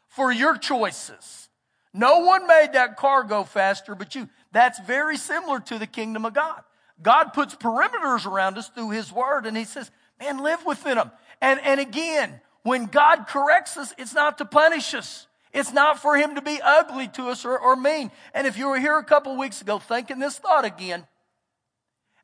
for 0.07 0.31
your 0.31 0.57
choices. 0.57 1.46
No 1.93 2.19
one 2.19 2.47
made 2.47 2.73
that 2.73 2.97
car 2.97 3.23
go 3.23 3.43
faster 3.43 3.95
but 3.95 4.15
you. 4.15 4.29
That's 4.51 4.79
very 4.81 5.17
similar 5.17 5.59
to 5.61 5.79
the 5.79 5.87
kingdom 5.87 6.25
of 6.25 6.33
God. 6.33 6.61
God 7.01 7.33
puts 7.33 7.55
perimeters 7.55 8.25
around 8.25 8.57
us 8.57 8.69
through 8.69 8.91
His 8.91 9.11
Word 9.11 9.45
and 9.45 9.55
He 9.55 9.65
says, 9.65 9.91
man, 10.19 10.39
live 10.39 10.65
within 10.65 10.95
them. 10.95 11.11
And, 11.41 11.59
and 11.63 11.79
again, 11.79 12.41
when 12.63 12.85
God 12.85 13.27
corrects 13.27 13.77
us, 13.77 13.93
it's 13.97 14.13
not 14.13 14.39
to 14.39 14.45
punish 14.45 14.93
us. 14.93 15.27
It's 15.53 15.71
not 15.71 15.99
for 15.99 16.17
him 16.17 16.35
to 16.35 16.41
be 16.41 16.59
ugly 16.61 17.07
to 17.09 17.29
us 17.29 17.45
or, 17.45 17.57
or 17.57 17.75
mean. 17.75 18.11
And 18.33 18.45
if 18.45 18.57
you 18.57 18.67
were 18.67 18.79
here 18.79 18.97
a 18.97 19.03
couple 19.03 19.35
weeks 19.37 19.61
ago 19.61 19.79
thinking 19.79 20.19
this 20.19 20.37
thought 20.37 20.65
again, 20.65 21.07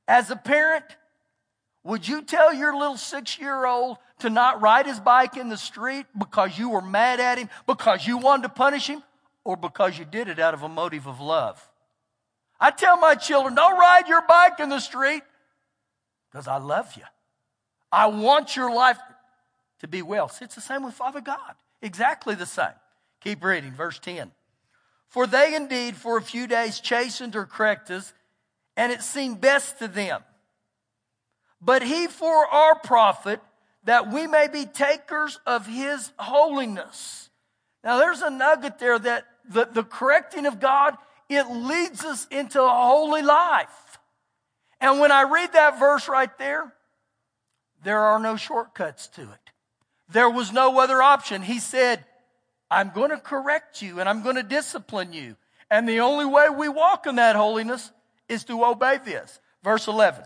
as 0.08 0.30
a 0.30 0.36
parent, 0.36 0.84
would 1.84 2.08
you 2.08 2.22
tell 2.22 2.54
your 2.54 2.76
little 2.76 2.98
six 2.98 3.40
year 3.40 3.66
old 3.66 3.98
to 4.20 4.30
not 4.30 4.62
ride 4.62 4.86
his 4.86 5.00
bike 5.00 5.38
in 5.38 5.50
the 5.50 5.58
street 5.58 6.06
because 6.18 6.58
you 6.58 6.70
were 6.70 6.82
mad 6.82 7.20
at 7.20 7.38
him, 7.38 7.50
because 7.66 8.06
you 8.06 8.18
wanted 8.18 8.44
to 8.44 8.50
punish 8.50 8.88
him, 8.88 9.02
or 9.44 9.58
because 9.58 9.98
you 9.98 10.06
did 10.06 10.28
it 10.28 10.40
out 10.40 10.54
of 10.54 10.64
a 10.64 10.70
motive 10.70 11.08
of 11.08 11.20
love? 11.20 11.70
I 12.60 12.72
tell 12.72 12.98
my 12.98 13.16
children, 13.16 13.56
don't 13.56 13.78
ride 13.78 14.08
your 14.08 14.22
bike 14.28 14.60
in 14.60 14.70
the 14.70 14.80
street 14.80 15.24
because 16.32 16.48
I 16.48 16.58
love 16.58 16.94
you. 16.96 17.04
I 17.92 18.08
want 18.08 18.56
your 18.56 18.74
life 18.74 18.98
to 19.80 19.88
be 19.88 20.02
well. 20.02 20.30
See, 20.30 20.46
it's 20.46 20.56
the 20.56 20.62
same 20.62 20.84
with 20.84 20.94
Father 20.94 21.22
God. 21.22 21.56
Exactly 21.82 22.36
the 22.36 22.46
same. 22.46 22.74
Keep 23.22 23.44
reading, 23.44 23.72
verse 23.72 24.00
10. 24.00 24.32
For 25.10 25.28
they 25.28 25.56
indeed 25.56 25.96
for 25.96 26.18
a 26.18 26.22
few 26.22 26.48
days 26.48 26.80
chastened 26.80 27.36
or 27.36 27.46
corrected 27.46 27.98
us, 27.98 28.14
and 28.76 28.92
it 28.92 29.02
seemed 29.04 29.42
best 29.42 29.78
to 29.80 29.88
them. 29.88 30.24
But 31.62 31.84
he 31.84 32.08
for 32.08 32.48
our 32.48 32.80
profit, 32.80 33.40
that 33.84 34.12
we 34.12 34.26
may 34.28 34.48
be 34.48 34.66
takers 34.66 35.40
of 35.46 35.68
his 35.68 36.12
holiness. 36.18 37.30
Now 37.84 37.98
there's 37.98 38.22
a 38.22 38.30
nugget 38.30 38.80
there 38.80 38.98
that 38.98 39.26
the, 39.50 39.68
the 39.72 39.84
correcting 39.84 40.46
of 40.46 40.60
God, 40.60 40.96
it 41.30 41.44
leads 41.50 42.04
us 42.04 42.28
into 42.32 42.62
a 42.62 42.70
holy 42.70 43.22
life. 43.22 44.00
And 44.80 45.00
when 45.00 45.12
I 45.12 45.24
read 45.24 45.54
that 45.54 45.80
verse 45.80 46.08
right 46.08 46.36
there, 46.38 46.74
there 47.84 48.00
are 48.00 48.20
no 48.20 48.36
shortcuts 48.36 49.08
to 49.10 49.22
it. 49.22 49.52
There 50.10 50.30
was 50.30 50.52
no 50.52 50.80
other 50.80 51.02
option. 51.02 51.42
He 51.42 51.60
said, 51.60 52.06
I'm 52.70 52.90
going 52.90 53.12
to 53.12 53.18
correct 53.18 53.82
you 53.82 54.00
and 54.00 54.10
I'm 54.10 54.24
going 54.24 54.36
to 54.36 54.44
discipline 54.44 55.14
you. 55.14 55.36
And 55.70 55.88
the 55.88 56.02
only 56.02 56.26
way 56.26 56.50
we 56.50 56.70
walk 56.70 57.08
in 57.08 57.16
that 57.16 57.36
holiness 57.36 57.92
is 58.30 58.44
to 58.46 58.64
obey 58.64 59.00
this. 59.04 59.40
Verse 59.64 59.88
11. 59.88 60.24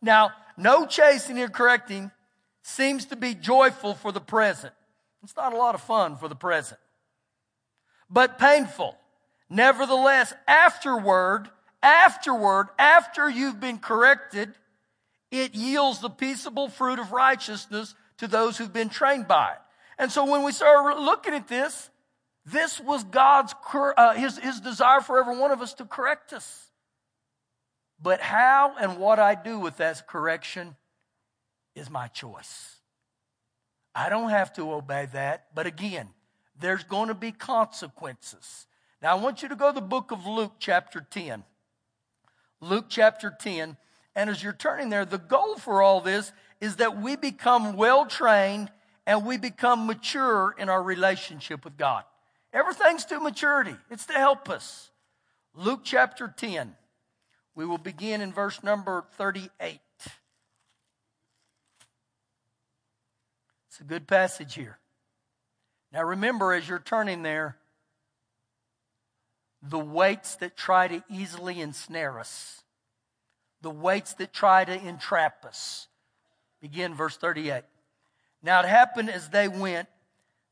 Now, 0.00 0.30
no 0.56 0.86
chasing 0.86 1.38
or 1.40 1.48
correcting 1.48 2.10
seems 2.62 3.06
to 3.06 3.16
be 3.16 3.34
joyful 3.34 3.94
for 3.94 4.12
the 4.12 4.20
present. 4.20 4.74
It's 5.22 5.36
not 5.36 5.52
a 5.52 5.56
lot 5.56 5.74
of 5.74 5.80
fun 5.80 6.16
for 6.16 6.28
the 6.28 6.36
present, 6.36 6.80
but 8.10 8.38
painful. 8.38 8.96
Nevertheless, 9.50 10.32
afterward, 10.46 11.48
afterward, 11.82 12.68
after 12.78 13.28
you've 13.28 13.60
been 13.60 13.78
corrected, 13.78 14.52
it 15.30 15.54
yields 15.54 16.00
the 16.00 16.10
peaceable 16.10 16.68
fruit 16.68 16.98
of 16.98 17.12
righteousness 17.12 17.94
to 18.18 18.26
those 18.26 18.56
who've 18.56 18.72
been 18.72 18.88
trained 18.88 19.28
by 19.28 19.52
it. 19.52 19.58
And 19.98 20.12
so 20.12 20.24
when 20.24 20.42
we 20.42 20.52
start 20.52 20.98
looking 20.98 21.34
at 21.34 21.48
this, 21.48 21.90
this 22.44 22.80
was 22.80 23.04
God's, 23.04 23.54
uh, 23.74 24.14
his, 24.14 24.38
his 24.38 24.60
desire 24.60 25.00
for 25.00 25.18
every 25.18 25.36
one 25.36 25.50
of 25.50 25.60
us 25.60 25.74
to 25.74 25.84
correct 25.84 26.32
us. 26.32 26.66
But 28.00 28.20
how 28.20 28.74
and 28.80 28.98
what 28.98 29.18
I 29.18 29.34
do 29.34 29.58
with 29.58 29.78
that 29.78 30.06
correction 30.06 30.76
is 31.74 31.90
my 31.90 32.08
choice. 32.08 32.76
I 33.94 34.08
don't 34.08 34.30
have 34.30 34.52
to 34.54 34.72
obey 34.72 35.06
that, 35.12 35.46
but 35.54 35.66
again, 35.66 36.08
there's 36.60 36.84
going 36.84 37.08
to 37.08 37.14
be 37.14 37.32
consequences. 37.32 38.66
Now, 39.00 39.16
I 39.16 39.20
want 39.20 39.42
you 39.42 39.48
to 39.48 39.56
go 39.56 39.68
to 39.68 39.74
the 39.74 39.80
book 39.80 40.10
of 40.10 40.26
Luke, 40.26 40.54
chapter 40.58 41.00
10. 41.00 41.44
Luke 42.60 42.86
chapter 42.88 43.34
10. 43.38 43.76
And 44.16 44.30
as 44.30 44.42
you're 44.42 44.52
turning 44.52 44.90
there, 44.90 45.04
the 45.04 45.18
goal 45.18 45.56
for 45.56 45.82
all 45.82 46.00
this 46.00 46.32
is 46.60 46.76
that 46.76 47.00
we 47.00 47.14
become 47.16 47.76
well 47.76 48.06
trained 48.06 48.70
and 49.06 49.24
we 49.24 49.38
become 49.38 49.86
mature 49.86 50.54
in 50.58 50.68
our 50.68 50.82
relationship 50.82 51.64
with 51.64 51.76
God. 51.76 52.02
Everything's 52.52 53.04
to 53.06 53.20
maturity, 53.20 53.76
it's 53.90 54.06
to 54.06 54.14
help 54.14 54.50
us. 54.50 54.90
Luke 55.54 55.80
chapter 55.84 56.32
10. 56.36 56.74
We 57.54 57.66
will 57.66 57.78
begin 57.78 58.20
in 58.20 58.32
verse 58.32 58.62
number 58.62 59.04
38. 59.16 59.80
It's 63.68 63.80
a 63.80 63.84
good 63.84 64.06
passage 64.06 64.54
here. 64.54 64.78
Now 65.92 66.02
remember, 66.02 66.52
as 66.52 66.68
you're 66.68 66.78
turning 66.78 67.22
there, 67.22 67.56
the 69.62 69.78
weights 69.78 70.36
that 70.36 70.56
try 70.56 70.88
to 70.88 71.02
easily 71.10 71.60
ensnare 71.60 72.18
us, 72.18 72.62
the 73.62 73.70
weights 73.70 74.14
that 74.14 74.32
try 74.32 74.64
to 74.64 74.86
entrap 74.86 75.44
us. 75.44 75.88
Begin 76.60 76.94
verse 76.94 77.16
38. 77.16 77.62
Now 78.42 78.60
it 78.60 78.66
happened 78.66 79.10
as 79.10 79.30
they 79.30 79.48
went 79.48 79.88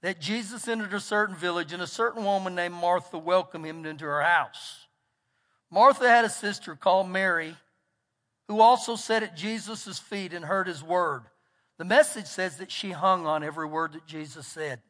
that 0.03 0.21
Jesus 0.21 0.69
entered 0.69 0.95
a 0.95 1.01
certain 1.01 1.35
village, 1.35 1.73
and 1.73 1.83
a 1.83 1.87
certain 1.87 2.25
woman 2.25 2.55
named 2.55 2.75
Martha 2.75 3.19
welcomed 3.19 3.65
him 3.65 3.85
into 3.87 4.05
her 4.05 4.23
house. 4.23 4.87
Martha 5.71 6.09
had 6.09 6.25
a 6.25 6.31
sister 6.31 6.77
called 6.77 7.09
Mary, 7.09 7.57
who 8.47 8.61
also 8.61 8.95
sat 8.95 9.23
at 9.23 9.37
Jesus' 9.37 9.99
feet 9.99 10.33
and 10.33 10.45
heard 10.45 10.69
his 10.69 10.83
word. 10.83 11.23
The 11.79 11.85
message 11.85 12.27
says 12.27 12.59
that 12.59 12.71
she 12.71 12.93
hung 12.93 13.27
on 13.27 13.43
every 13.43 13.67
word 13.67 13.95
that 13.95 14.07
Jesus 14.07 14.47
said. 14.47 14.81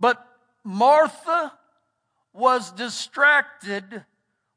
But 0.00 0.24
Martha 0.64 1.52
was 2.32 2.72
distracted 2.72 4.04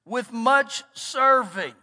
with 0.06 0.32
much 0.32 0.84
serving. 0.94 1.74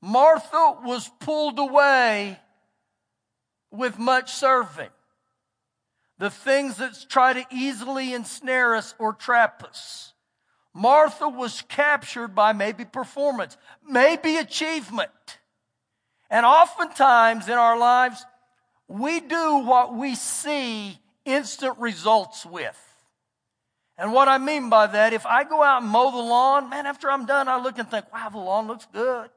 Martha 0.00 0.78
was 0.84 1.10
pulled 1.20 1.58
away 1.58 2.38
with 3.70 3.98
much 3.98 4.32
serving. 4.32 4.90
The 6.18 6.30
things 6.30 6.78
that 6.78 7.06
try 7.08 7.34
to 7.34 7.44
easily 7.50 8.14
ensnare 8.14 8.74
us 8.74 8.94
or 8.98 9.12
trap 9.12 9.62
us. 9.62 10.14
Martha 10.72 11.28
was 11.28 11.62
captured 11.68 12.34
by 12.34 12.52
maybe 12.52 12.84
performance, 12.84 13.56
maybe 13.86 14.36
achievement. 14.36 15.38
And 16.30 16.44
oftentimes 16.44 17.48
in 17.48 17.54
our 17.54 17.78
lives, 17.78 18.24
we 18.88 19.20
do 19.20 19.58
what 19.58 19.94
we 19.94 20.14
see 20.14 20.98
instant 21.26 21.78
results 21.78 22.46
with. 22.46 22.82
And 23.98 24.12
what 24.12 24.28
I 24.28 24.38
mean 24.38 24.68
by 24.68 24.86
that, 24.86 25.12
if 25.12 25.26
I 25.26 25.44
go 25.44 25.62
out 25.62 25.82
and 25.82 25.90
mow 25.90 26.10
the 26.10 26.18
lawn, 26.18 26.68
man, 26.68 26.86
after 26.86 27.10
I'm 27.10 27.26
done, 27.26 27.48
I 27.48 27.60
look 27.60 27.78
and 27.78 27.90
think, 27.90 28.12
wow, 28.12 28.28
the 28.28 28.38
lawn 28.38 28.66
looks 28.66 28.86
good. 28.92 29.30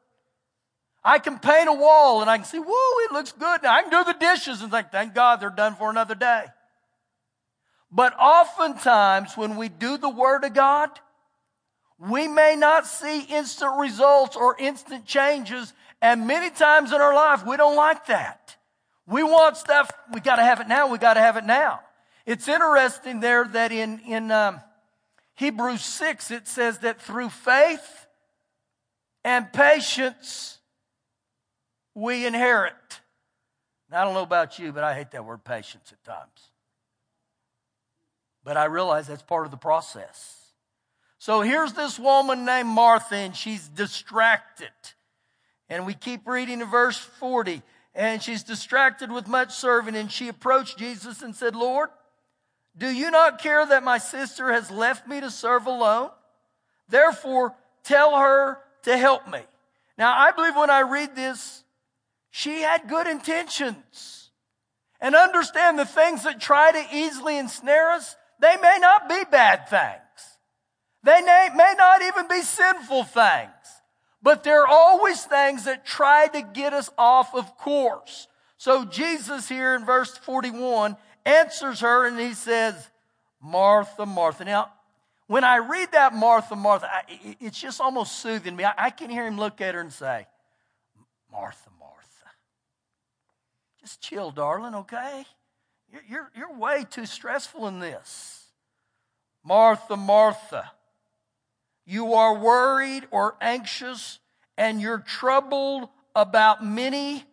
I 1.03 1.19
can 1.19 1.39
paint 1.39 1.69
a 1.69 1.73
wall 1.73 2.21
and 2.21 2.29
I 2.29 2.37
can 2.37 2.45
see, 2.45 2.59
whoa, 2.59 3.05
it 3.05 3.11
looks 3.13 3.31
good. 3.31 3.63
Now 3.63 3.73
I 3.73 3.81
can 3.83 3.91
do 3.91 4.03
the 4.03 4.19
dishes 4.19 4.61
and 4.61 4.69
think, 4.69 4.91
thank 4.91 5.13
God 5.13 5.39
they're 5.39 5.49
done 5.49 5.75
for 5.75 5.89
another 5.89 6.15
day. 6.15 6.45
But 7.91 8.13
oftentimes 8.19 9.37
when 9.37 9.55
we 9.55 9.69
do 9.69 9.97
the 9.97 10.09
Word 10.09 10.43
of 10.43 10.53
God, 10.53 10.89
we 11.97 12.27
may 12.27 12.55
not 12.57 12.85
see 12.85 13.21
instant 13.21 13.79
results 13.79 14.35
or 14.35 14.55
instant 14.59 15.05
changes. 15.05 15.73
And 16.01 16.27
many 16.27 16.49
times 16.49 16.91
in 16.91 17.01
our 17.01 17.13
life, 17.13 17.45
we 17.45 17.57
don't 17.57 17.75
like 17.75 18.05
that. 18.07 18.57
We 19.09 19.23
want 19.23 19.57
stuff, 19.57 19.89
we 20.13 20.19
got 20.19 20.35
to 20.35 20.43
have 20.43 20.59
it 20.59 20.67
now, 20.67 20.87
we 20.87 20.99
got 20.99 21.15
to 21.15 21.19
have 21.19 21.35
it 21.35 21.43
now. 21.43 21.79
It's 22.27 22.47
interesting 22.47 23.21
there 23.21 23.43
that 23.43 23.71
in, 23.71 23.99
in 24.01 24.29
um, 24.29 24.61
Hebrews 25.33 25.81
6, 25.81 26.29
it 26.29 26.47
says 26.47 26.79
that 26.79 27.01
through 27.01 27.29
faith 27.29 28.05
and 29.23 29.51
patience, 29.51 30.59
we 31.95 32.27
inherit. 32.27 32.73
Now, 33.89 34.01
I 34.01 34.05
don't 34.05 34.13
know 34.13 34.21
about 34.21 34.59
you, 34.59 34.71
but 34.71 34.83
I 34.83 34.93
hate 34.93 35.09
that 35.11 35.25
word 35.25 35.43
patience 35.43 35.91
at 35.91 36.03
times. 36.03 36.51
But 38.43 38.57
I 38.57 38.65
realize 38.65 39.07
that's 39.07 39.23
part 39.23 39.45
of 39.45 39.51
the 39.51 39.57
process. 39.57 40.35
So 41.17 41.41
here's 41.41 41.73
this 41.73 41.97
woman 41.97 42.45
named 42.45 42.69
Martha, 42.69 43.15
and 43.15 43.35
she's 43.35 43.67
distracted. 43.67 44.69
And 45.67 45.87
we 45.87 45.95
keep 45.95 46.27
reading 46.27 46.61
in 46.61 46.67
verse 46.69 46.97
40. 46.97 47.63
And 47.95 48.21
she's 48.21 48.43
distracted 48.43 49.11
with 49.11 49.27
much 49.27 49.53
serving, 49.53 49.95
and 49.95 50.11
she 50.11 50.27
approached 50.27 50.77
Jesus 50.77 51.21
and 51.21 51.35
said, 51.35 51.55
Lord, 51.55 51.89
do 52.77 52.87
you 52.87 53.11
not 53.11 53.41
care 53.41 53.65
that 53.65 53.83
my 53.83 53.97
sister 53.97 54.53
has 54.53 54.71
left 54.71 55.07
me 55.07 55.19
to 55.19 55.31
serve 55.31 55.65
alone? 55.65 56.11
Therefore, 56.87 57.55
tell 57.83 58.17
her 58.17 58.59
to 58.83 58.97
help 58.97 59.27
me. 59.27 59.41
Now, 59.97 60.13
I 60.17 60.31
believe 60.31 60.55
when 60.55 60.69
I 60.69 60.81
read 60.81 61.15
this, 61.15 61.63
she 62.31 62.61
had 62.61 62.87
good 62.87 63.07
intentions. 63.07 64.29
And 65.01 65.15
understand 65.15 65.79
the 65.79 65.85
things 65.85 66.23
that 66.23 66.41
try 66.41 66.71
to 66.71 66.95
easily 66.95 67.37
ensnare 67.37 67.91
us, 67.91 68.15
they 68.39 68.55
may 68.61 68.77
not 68.79 69.07
be 69.07 69.23
bad 69.31 69.69
things. 69.69 70.37
They 71.03 71.21
may, 71.21 71.73
not 71.77 72.01
even 72.01 72.27
be 72.27 72.41
sinful 72.41 73.05
things. 73.05 73.49
But 74.21 74.43
there 74.43 74.63
are 74.63 74.67
always 74.67 75.23
things 75.23 75.65
that 75.65 75.85
try 75.85 76.27
to 76.27 76.41
get 76.41 76.73
us 76.73 76.89
off 76.97 77.33
of 77.33 77.57
course. 77.57 78.27
So 78.57 78.83
Jesus 78.83 79.47
here 79.47 79.75
in 79.75 79.85
verse 79.85 80.17
41 80.17 80.97
answers 81.25 81.79
her 81.79 82.05
and 82.05 82.19
he 82.19 82.33
says, 82.33 82.89
Martha, 83.41 84.05
Martha. 84.05 84.43
Now, 84.43 84.71
when 85.27 85.43
I 85.43 85.57
read 85.57 85.93
that 85.93 86.13
Martha, 86.13 86.55
Martha, 86.55 86.89
I, 86.91 87.35
it's 87.39 87.59
just 87.59 87.79
almost 87.79 88.19
soothing 88.19 88.55
me. 88.55 88.65
I, 88.65 88.73
I, 88.77 88.89
can 88.89 89.09
hear 89.09 89.25
him 89.25 89.37
look 89.37 89.61
at 89.61 89.75
her 89.75 89.81
and 89.81 89.93
say, 89.93 90.27
Martha, 91.31 91.69
Martha. 91.79 91.95
Just 93.79 94.01
chill, 94.01 94.31
darling, 94.31 94.75
okay? 94.75 95.23
You're, 95.91 96.01
you're, 96.09 96.31
you're 96.35 96.53
way 96.57 96.85
too 96.89 97.05
stressful 97.05 97.67
in 97.67 97.79
this. 97.79 98.47
Martha, 99.43 99.95
Martha. 99.95 100.71
You 101.89 102.13
are 102.13 102.35
worried 102.35 103.07
or 103.09 103.35
anxious 103.41 104.19
and 104.59 104.79
you're 104.79 104.99
troubled 104.99 105.89
about 106.15 106.63
many 106.63 107.25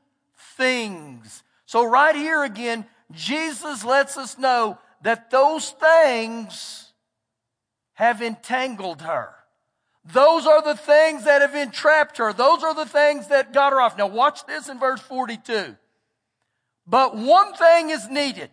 things. 0.56 1.42
So 1.66 1.84
right 1.84 2.16
here 2.16 2.42
again, 2.42 2.86
Jesus 3.12 3.84
lets 3.84 4.16
us 4.16 4.38
know 4.38 4.78
that 5.02 5.30
those 5.30 5.72
things 5.72 6.90
have 7.92 8.22
entangled 8.22 9.02
her. 9.02 9.28
Those 10.10 10.46
are 10.46 10.62
the 10.62 10.74
things 10.74 11.24
that 11.24 11.42
have 11.42 11.54
entrapped 11.54 12.16
her. 12.16 12.32
Those 12.32 12.62
are 12.62 12.74
the 12.74 12.86
things 12.86 13.28
that 13.28 13.52
got 13.52 13.74
her 13.74 13.80
off. 13.82 13.98
Now 13.98 14.06
watch 14.06 14.46
this 14.46 14.70
in 14.70 14.78
verse 14.78 15.02
42. 15.02 15.76
But 16.86 17.14
one 17.14 17.52
thing 17.52 17.90
is 17.90 18.08
needed. 18.08 18.48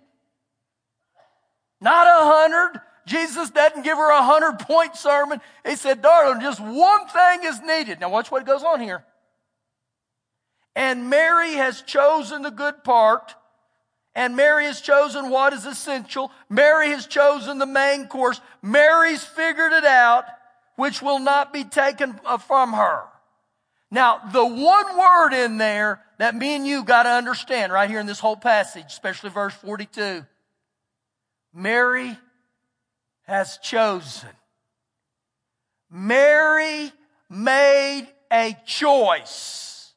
Not 1.80 2.08
a 2.08 2.26
hundred. 2.26 2.82
Jesus 3.06 3.50
doesn't 3.50 3.84
give 3.84 3.98
her 3.98 4.12
a 4.12 4.24
hundred 4.24 4.60
point 4.60 4.96
sermon. 4.96 5.42
He 5.66 5.76
said, 5.76 6.02
darling, 6.02 6.42
just 6.42 6.60
one 6.60 7.08
thing 7.08 7.44
is 7.44 7.62
needed. 7.62 8.00
Now 8.00 8.10
watch 8.10 8.32
what 8.32 8.46
goes 8.46 8.64
on 8.64 8.80
here. 8.80 9.04
And 10.76 11.10
Mary 11.10 11.54
has 11.54 11.82
chosen 11.82 12.42
the 12.42 12.52
good 12.52 12.84
part 12.84 13.36
and 14.16 14.36
Mary 14.36 14.66
has 14.66 14.80
chosen 14.80 15.30
what 15.30 15.54
is 15.54 15.66
essential. 15.66 16.32
Mary 16.50 16.90
has 16.90 17.08
chosen 17.08 17.58
the 17.58 17.66
main 17.66 18.08
course. 18.08 18.40
Mary's 18.62 19.24
figured 19.24 19.74
it 19.74 19.86
out, 19.86 20.26
which 20.76 21.02
will 21.02 21.20
not 21.20 21.52
be 21.52 21.64
taken 21.64 22.20
uh, 22.26 22.38
from 22.38 22.74
her. 22.74 23.04
Now, 23.90 24.20
the 24.32 24.46
one 24.46 24.98
word 24.98 25.34
in 25.34 25.58
there 25.58 26.02
that 26.20 26.36
me 26.36 26.56
and 26.56 26.66
you 26.66 26.84
got 26.84 27.04
to 27.04 27.10
understand 27.10 27.72
right 27.72 27.90
here 27.90 28.00
in 28.00 28.06
this 28.06 28.20
whole 28.20 28.38
passage, 28.38 28.86
especially 28.88 29.30
verse 29.30 29.54
42. 29.56 30.26
Mary 31.54 32.18
has 33.24 33.58
chosen. 33.58 34.30
Mary 35.90 36.92
made 37.30 38.08
a 38.32 38.56
choice. 38.66 39.94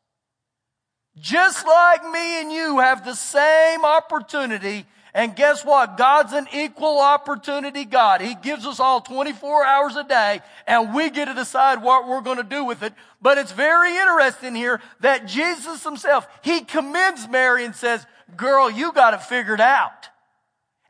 Just 1.18 1.66
like 1.66 2.04
me 2.10 2.40
and 2.40 2.52
you 2.52 2.78
have 2.78 3.04
the 3.04 3.14
same 3.14 3.84
opportunity. 3.84 4.84
And 5.14 5.34
guess 5.34 5.64
what? 5.64 5.96
God's 5.96 6.34
an 6.34 6.46
equal 6.52 7.00
opportunity 7.00 7.86
God. 7.86 8.20
He 8.20 8.34
gives 8.34 8.66
us 8.66 8.78
all 8.78 9.00
24 9.00 9.64
hours 9.64 9.96
a 9.96 10.04
day 10.04 10.40
and 10.66 10.94
we 10.94 11.08
get 11.08 11.24
to 11.24 11.34
decide 11.34 11.82
what 11.82 12.06
we're 12.06 12.20
going 12.20 12.36
to 12.36 12.42
do 12.42 12.64
with 12.64 12.82
it. 12.82 12.92
But 13.22 13.38
it's 13.38 13.52
very 13.52 13.96
interesting 13.96 14.54
here 14.54 14.82
that 15.00 15.26
Jesus 15.26 15.82
himself, 15.82 16.28
he 16.42 16.60
commends 16.60 17.26
Mary 17.28 17.64
and 17.64 17.74
says, 17.74 18.04
girl, 18.36 18.70
you 18.70 18.92
got 18.92 19.14
it 19.14 19.22
figured 19.22 19.60
out. 19.60 20.10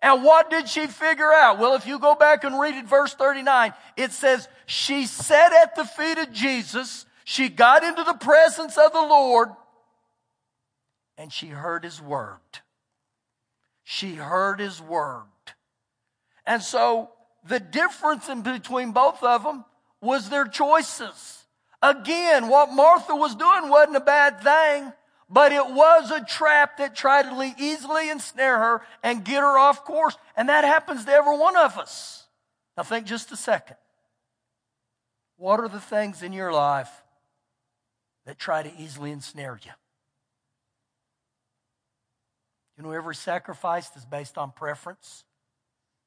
And 0.03 0.23
what 0.23 0.51
did 0.51 0.69
she 0.69 0.87
figure 0.87 1.33
out? 1.33 1.59
Well, 1.59 1.75
if 1.75 1.87
you 1.87 1.99
go 1.99 2.15
back 2.15 2.45
and 2.45 2.59
read 2.59 2.75
it, 2.75 2.87
verse 2.87 3.15
39, 3.15 3.73
it 3.97 4.13
says, 4.13 4.49
she 4.67 5.07
sat 5.07 5.53
at 5.53 5.75
the 5.75 5.85
feet 5.85 6.19
of 6.19 6.33
Jesus. 6.33 7.07
She 7.25 7.49
got 7.49 7.83
into 7.83 8.05
the 8.05 8.15
presence 8.15 8.77
of 8.77 8.93
the 8.93 9.01
Lord 9.01 9.49
and 11.19 11.33
she 11.33 11.49
heard 11.49 11.85
his 11.85 12.01
word. 12.01 12.39
She 13.85 14.15
heard 14.15 14.61
his 14.61 14.81
word. 14.81 15.23
And 16.47 16.63
so 16.63 17.11
the 17.45 17.61
difference 17.61 18.29
in 18.29 18.43
between 18.43 18.93
both 18.93 19.23
of 19.23 19.43
them 19.43 19.65
was 20.01 20.29
their 20.29 20.47
choices. 20.47 21.45
Again, 21.83 22.49
what 22.49 22.73
Martha 22.73 23.15
was 23.15 23.35
doing 23.35 23.69
wasn't 23.69 23.97
a 23.97 24.01
bad 24.01 24.41
thing, 24.41 24.93
but 25.29 25.53
it 25.53 25.67
was 25.71 26.11
a 26.11 26.25
trap 26.25 26.79
that 26.79 26.95
tried 26.95 27.23
to 27.23 27.55
easily 27.59 28.11
ensnare 28.11 28.59
her 28.59 28.83
and 29.03 29.25
get 29.25 29.41
her 29.41 29.59
off 29.59 29.85
course. 29.85 30.17
And 30.37 30.49
that 30.49 30.65
happens 30.65 31.05
to 31.05 31.11
every 31.11 31.37
one 31.37 31.57
of 31.57 31.79
us. 31.79 32.27
Now 32.77 32.85
think 32.85 33.07
just 33.07 33.33
a 33.33 33.37
second. 33.37 33.77
What 35.37 35.61
are 35.61 35.69
the 35.69 35.81
things 35.81 36.23
in 36.23 36.33
your 36.33 36.53
life 36.53 36.91
that 38.25 38.39
try 38.39 38.63
to 38.63 38.73
easily 38.79 39.11
ensnare 39.11 39.59
you? 39.65 39.73
You 42.77 42.85
know, 42.85 42.93
every 42.93 43.15
sacrifice 43.15 43.91
is 43.97 44.05
based 44.05 44.39
on 44.39 44.53
preference. 44.53 45.25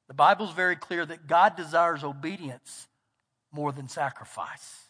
The 0.08 0.14
Bible's 0.14 0.52
very 0.52 0.76
clear 0.76 1.04
that 1.04 1.26
God 1.26 1.56
desires 1.56 2.04
obedience 2.04 2.88
more 3.52 3.72
than 3.72 3.88
sacrifice. 3.88 4.88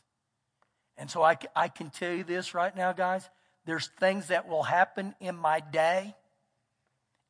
And 0.97 1.11
so 1.11 1.23
I, 1.23 1.37
I 1.57 1.69
can 1.69 1.91
tell 1.91 2.13
you 2.13 2.25
this 2.25 2.55
right 2.55 2.75
now, 2.77 2.93
guys. 2.93 3.29
There's 3.67 3.89
things 3.99 4.29
that 4.29 4.49
will 4.49 4.63
happen 4.63 5.15
in 5.21 5.37
my 5.37 5.61
day, 5.61 6.15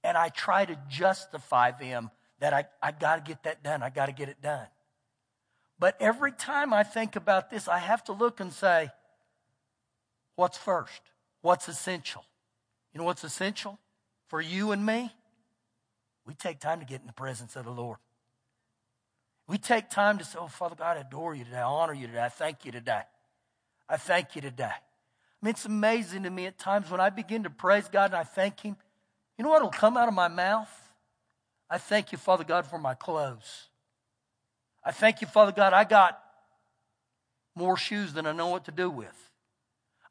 and 0.04 0.16
I 0.16 0.28
try 0.28 0.64
to 0.64 0.78
justify 0.88 1.72
them 1.72 2.10
that 2.38 2.54
I, 2.54 2.64
I 2.82 2.92
got 2.92 3.16
to 3.16 3.28
get 3.28 3.42
that 3.44 3.62
done. 3.62 3.82
I 3.82 3.90
got 3.90 4.06
to 4.06 4.12
get 4.12 4.28
it 4.28 4.40
done. 4.40 4.66
But 5.78 5.96
every 6.00 6.32
time 6.32 6.72
I 6.72 6.82
think 6.82 7.16
about 7.16 7.50
this, 7.50 7.68
I 7.68 7.78
have 7.78 8.04
to 8.04 8.12
look 8.12 8.40
and 8.40 8.52
say, 8.52 8.90
what's 10.36 10.56
first? 10.56 11.00
What's 11.42 11.68
essential? 11.68 12.24
You 12.92 12.98
know 12.98 13.04
what's 13.04 13.24
essential 13.24 13.78
for 14.28 14.40
you 14.40 14.72
and 14.72 14.84
me? 14.84 15.12
We 16.26 16.34
take 16.34 16.60
time 16.60 16.80
to 16.80 16.86
get 16.86 17.00
in 17.00 17.06
the 17.06 17.12
presence 17.12 17.56
of 17.56 17.64
the 17.64 17.70
Lord. 17.70 17.98
We 19.46 19.58
take 19.58 19.90
time 19.90 20.18
to 20.18 20.24
say, 20.24 20.38
Oh, 20.40 20.46
Father 20.46 20.76
God, 20.76 20.96
I 20.96 21.00
adore 21.00 21.34
you 21.34 21.44
today. 21.44 21.56
I 21.56 21.62
honor 21.62 21.94
you 21.94 22.06
today. 22.06 22.22
I 22.22 22.28
thank 22.28 22.64
you 22.64 22.72
today. 22.72 23.02
I 23.88 23.96
thank 23.96 24.36
you 24.36 24.42
today. 24.42 24.70
I 25.40 25.46
mean, 25.46 25.50
it's 25.50 25.64
amazing 25.64 26.24
to 26.24 26.31
me 26.31 26.46
at 26.46 26.59
times 26.59 26.90
when 26.90 27.00
I 27.00 27.11
begin 27.11 27.44
to 27.44 27.50
praise 27.50 27.88
God 27.88 28.11
and 28.11 28.16
I 28.16 28.24
thank 28.24 28.61
Him. 28.61 28.76
You 29.38 29.44
know 29.44 29.50
what 29.50 29.62
will 29.62 29.70
come 29.70 29.96
out 29.96 30.09
of 30.09 30.14
my 30.14 30.29
mouth? 30.29 30.70
I 31.70 31.79
thank 31.79 32.12
you, 32.12 32.18
Father 32.18 32.44
God, 32.44 32.66
for 32.66 32.79
my 32.79 32.94
clothes. 32.94 33.68
I 34.85 34.92
thank 34.92 35.20
you, 35.20 35.26
Father 35.26 35.53
God, 35.53 35.72
I 35.72 35.85
got 35.85 36.20
more 37.55 37.76
shoes 37.76 38.12
than 38.12 38.26
I 38.26 38.33
know 38.33 38.48
what 38.48 38.64
to 38.64 38.72
do 38.72 38.90
with. 38.90 39.31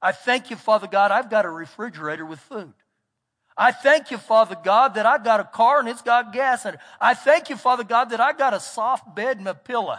I 0.02 0.12
thank 0.14 0.50
you, 0.50 0.56
Father 0.56 0.88
God, 0.88 1.12
I've 1.12 1.30
got 1.30 1.46
a 1.46 1.50
refrigerator 1.50 2.26
with 2.26 2.40
food. 2.40 2.74
I 3.58 3.72
thank 3.72 4.10
you, 4.10 4.18
Father 4.18 4.56
God, 4.64 4.96
that 4.96 5.06
I 5.06 5.18
got 5.18 5.42
a 5.42 5.44
car 5.44 5.80
and 5.80 5.90
it's 5.90 6.02
got 6.02 6.32
gas 6.32 6.66
in 6.66 6.76
it. 6.76 6.80
I 7.02 7.14
thank 7.14 7.50
you, 7.50 7.58
Father 7.58 7.84
God, 7.84 8.12
that 8.12 8.22
I 8.22 8.32
got 8.32 8.54
a 8.54 8.60
soft 8.60 9.14
bed 9.16 9.38
and 9.38 9.48
a 9.48 9.54
pillow. 9.54 9.98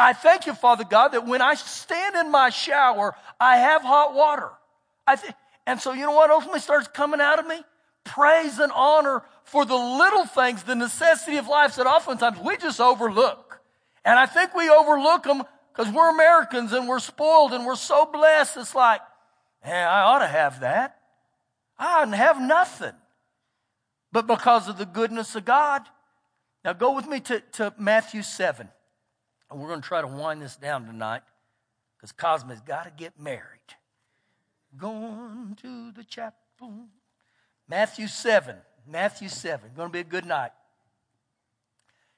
I 0.00 0.14
thank 0.14 0.46
you, 0.46 0.54
Father 0.54 0.84
God, 0.84 1.08
that 1.08 1.26
when 1.26 1.42
I 1.42 1.54
stand 1.54 2.16
in 2.16 2.30
my 2.30 2.48
shower, 2.48 3.14
I 3.38 3.58
have 3.58 3.82
hot 3.82 4.14
water. 4.14 4.50
I 5.06 5.16
th- 5.16 5.34
and 5.66 5.78
so, 5.78 5.92
you 5.92 6.06
know 6.06 6.12
what 6.12 6.30
ultimately 6.30 6.60
starts 6.60 6.88
coming 6.88 7.20
out 7.20 7.38
of 7.38 7.46
me? 7.46 7.62
Praise 8.04 8.58
and 8.58 8.72
honor 8.72 9.22
for 9.44 9.66
the 9.66 9.76
little 9.76 10.24
things, 10.24 10.62
the 10.62 10.74
necessity 10.74 11.36
of 11.36 11.48
life 11.48 11.76
that 11.76 11.86
oftentimes 11.86 12.38
we 12.38 12.56
just 12.56 12.80
overlook. 12.80 13.60
And 14.04 14.18
I 14.18 14.24
think 14.24 14.54
we 14.54 14.70
overlook 14.70 15.24
them 15.24 15.42
because 15.72 15.92
we're 15.92 16.10
Americans 16.10 16.72
and 16.72 16.88
we're 16.88 16.98
spoiled 16.98 17.52
and 17.52 17.66
we're 17.66 17.76
so 17.76 18.06
blessed. 18.06 18.56
It's 18.56 18.74
like, 18.74 19.02
hey, 19.62 19.72
I 19.72 20.02
ought 20.02 20.20
to 20.20 20.28
have 20.28 20.60
that. 20.60 20.96
I 21.78 22.02
ought 22.02 22.10
to 22.10 22.16
have 22.16 22.40
nothing. 22.40 22.94
But 24.12 24.26
because 24.26 24.66
of 24.66 24.78
the 24.78 24.86
goodness 24.86 25.36
of 25.36 25.44
God. 25.44 25.82
Now 26.64 26.72
go 26.72 26.94
with 26.94 27.06
me 27.06 27.20
to, 27.20 27.40
to 27.52 27.74
Matthew 27.78 28.22
7. 28.22 28.68
And 29.50 29.60
we're 29.60 29.68
going 29.68 29.82
to 29.82 29.86
try 29.86 30.00
to 30.00 30.06
wind 30.06 30.42
this 30.42 30.56
down 30.56 30.86
tonight 30.86 31.22
because 31.96 32.12
Cosmo's 32.12 32.60
got 32.60 32.84
to 32.84 32.90
get 32.90 33.18
married. 33.18 33.58
Going 34.76 35.56
to 35.62 35.92
the 35.92 36.04
chapel. 36.04 36.86
Matthew 37.68 38.06
7. 38.06 38.56
Matthew 38.86 39.28
7. 39.28 39.70
Going 39.76 39.88
to 39.88 39.92
be 39.92 40.00
a 40.00 40.04
good 40.04 40.24
night. 40.26 40.52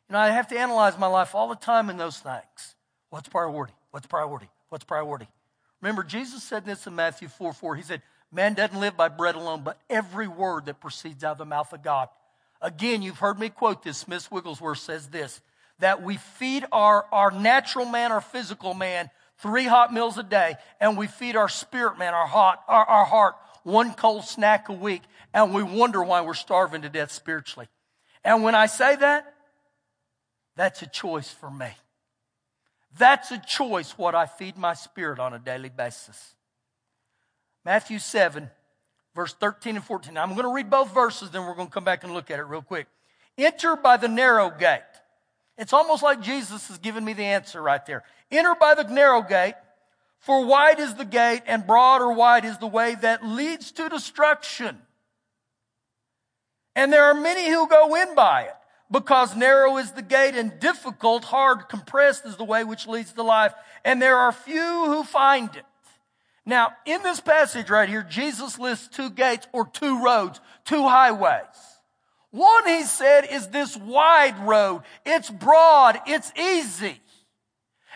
You 0.08 0.14
know, 0.14 0.18
I 0.18 0.28
have 0.28 0.48
to 0.48 0.58
analyze 0.58 0.98
my 0.98 1.06
life 1.06 1.34
all 1.34 1.48
the 1.48 1.54
time 1.54 1.88
in 1.88 1.96
those 1.96 2.18
things. 2.18 2.74
What's 3.08 3.28
priority? 3.28 3.72
What's 3.90 4.06
priority? 4.06 4.48
What's 4.68 4.84
priority? 4.84 5.28
Remember, 5.80 6.02
Jesus 6.02 6.42
said 6.42 6.64
this 6.64 6.86
in 6.86 6.94
Matthew 6.94 7.28
4 7.28 7.52
4. 7.52 7.76
He 7.76 7.82
said, 7.82 8.02
Man 8.30 8.54
doesn't 8.54 8.78
live 8.78 8.96
by 8.96 9.08
bread 9.08 9.34
alone, 9.34 9.62
but 9.62 9.78
every 9.90 10.28
word 10.28 10.66
that 10.66 10.80
proceeds 10.80 11.24
out 11.24 11.32
of 11.32 11.38
the 11.38 11.44
mouth 11.44 11.72
of 11.72 11.82
God. 11.82 12.08
Again, 12.60 13.02
you've 13.02 13.18
heard 13.18 13.38
me 13.38 13.48
quote 13.48 13.82
this. 13.82 13.98
Smith 13.98 14.30
Wigglesworth 14.30 14.78
says 14.78 15.08
this 15.08 15.40
that 15.82 16.00
we 16.00 16.16
feed 16.16 16.64
our, 16.70 17.06
our 17.10 17.32
natural 17.32 17.84
man, 17.84 18.12
our 18.12 18.20
physical 18.20 18.72
man, 18.72 19.10
three 19.38 19.64
hot 19.64 19.92
meals 19.92 20.16
a 20.16 20.22
day, 20.22 20.54
and 20.80 20.96
we 20.96 21.08
feed 21.08 21.34
our 21.34 21.48
spirit 21.48 21.98
man, 21.98 22.14
our, 22.14 22.28
hot, 22.28 22.62
our, 22.68 22.84
our 22.84 23.04
heart, 23.04 23.34
one 23.64 23.92
cold 23.92 24.22
snack 24.22 24.68
a 24.68 24.72
week, 24.72 25.02
and 25.34 25.52
we 25.52 25.64
wonder 25.64 26.00
why 26.04 26.20
we're 26.20 26.34
starving 26.34 26.82
to 26.82 26.88
death 26.88 27.10
spiritually. 27.10 27.66
And 28.22 28.44
when 28.44 28.54
I 28.54 28.66
say 28.66 28.94
that, 28.94 29.34
that's 30.54 30.82
a 30.82 30.86
choice 30.86 31.30
for 31.30 31.50
me. 31.50 31.70
That's 32.96 33.32
a 33.32 33.42
choice 33.44 33.98
what 33.98 34.14
I 34.14 34.26
feed 34.26 34.56
my 34.56 34.74
spirit 34.74 35.18
on 35.18 35.34
a 35.34 35.40
daily 35.40 35.68
basis. 35.68 36.36
Matthew 37.64 37.98
7, 37.98 38.48
verse 39.16 39.34
13 39.34 39.74
and 39.74 39.84
14. 39.84 40.14
Now, 40.14 40.22
I'm 40.22 40.34
going 40.34 40.42
to 40.42 40.54
read 40.54 40.70
both 40.70 40.94
verses, 40.94 41.30
then 41.30 41.44
we're 41.44 41.56
going 41.56 41.66
to 41.68 41.74
come 41.74 41.84
back 41.84 42.04
and 42.04 42.14
look 42.14 42.30
at 42.30 42.38
it 42.38 42.44
real 42.44 42.62
quick. 42.62 42.86
Enter 43.36 43.74
by 43.74 43.96
the 43.96 44.06
narrow 44.06 44.48
gate. 44.48 44.82
It's 45.58 45.72
almost 45.72 46.02
like 46.02 46.22
Jesus 46.22 46.68
has 46.68 46.78
given 46.78 47.04
me 47.04 47.12
the 47.12 47.24
answer 47.24 47.62
right 47.62 47.84
there. 47.84 48.04
Enter 48.30 48.54
by 48.58 48.74
the 48.74 48.84
narrow 48.84 49.22
gate, 49.22 49.54
for 50.18 50.44
wide 50.44 50.78
is 50.78 50.94
the 50.94 51.04
gate 51.04 51.42
and 51.46 51.66
broad 51.66 52.00
or 52.00 52.12
wide 52.12 52.44
is 52.44 52.58
the 52.58 52.66
way 52.66 52.94
that 52.94 53.24
leads 53.24 53.72
to 53.72 53.88
destruction. 53.88 54.78
And 56.74 56.92
there 56.92 57.04
are 57.04 57.14
many 57.14 57.50
who 57.50 57.68
go 57.68 57.94
in 57.96 58.14
by 58.14 58.42
it 58.42 58.54
because 58.90 59.36
narrow 59.36 59.78
is 59.78 59.92
the 59.92 60.02
gate 60.02 60.34
and 60.34 60.58
difficult, 60.58 61.24
hard, 61.24 61.68
compressed 61.68 62.24
is 62.24 62.36
the 62.36 62.44
way 62.44 62.64
which 62.64 62.86
leads 62.86 63.12
to 63.12 63.22
life. 63.22 63.52
And 63.84 64.00
there 64.00 64.16
are 64.16 64.32
few 64.32 64.86
who 64.86 65.04
find 65.04 65.54
it. 65.54 65.64
Now, 66.44 66.72
in 66.86 67.02
this 67.02 67.20
passage 67.20 67.70
right 67.70 67.88
here, 67.88 68.02
Jesus 68.02 68.58
lists 68.58 68.88
two 68.88 69.10
gates 69.10 69.46
or 69.52 69.66
two 69.66 70.02
roads, 70.02 70.40
two 70.64 70.82
highways. 70.82 71.71
One, 72.32 72.66
he 72.66 72.82
said, 72.82 73.26
is 73.30 73.48
this 73.48 73.76
wide 73.76 74.38
road. 74.46 74.82
It's 75.04 75.30
broad. 75.30 76.00
It's 76.06 76.32
easy. 76.36 76.98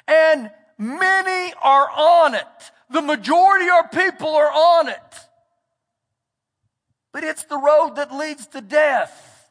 And 0.06 0.50
many 0.78 1.54
are 1.62 1.90
on 1.90 2.34
it. 2.34 2.70
The 2.90 3.02
majority 3.02 3.66
of 3.70 3.90
people 3.90 4.28
are 4.28 4.52
on 4.52 4.88
it. 4.88 5.20
But 7.12 7.24
it's 7.24 7.44
the 7.44 7.58
road 7.58 7.96
that 7.96 8.14
leads 8.14 8.46
to 8.48 8.60
death. 8.60 9.50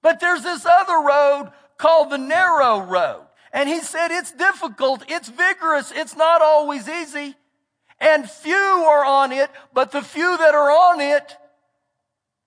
But 0.00 0.18
there's 0.18 0.42
this 0.42 0.64
other 0.64 1.06
road 1.06 1.52
called 1.76 2.10
the 2.10 2.18
narrow 2.18 2.80
road. 2.80 3.26
And 3.52 3.68
he 3.68 3.80
said 3.80 4.10
it's 4.10 4.32
difficult, 4.32 5.04
it's 5.08 5.28
vigorous, 5.28 5.92
it's 5.94 6.16
not 6.16 6.40
always 6.40 6.88
easy. 6.88 7.34
And 8.00 8.28
few 8.28 8.54
are 8.54 9.04
on 9.04 9.32
it, 9.32 9.50
but 9.74 9.92
the 9.92 10.00
few 10.00 10.38
that 10.38 10.54
are 10.54 10.70
on 10.70 11.00
it, 11.02 11.36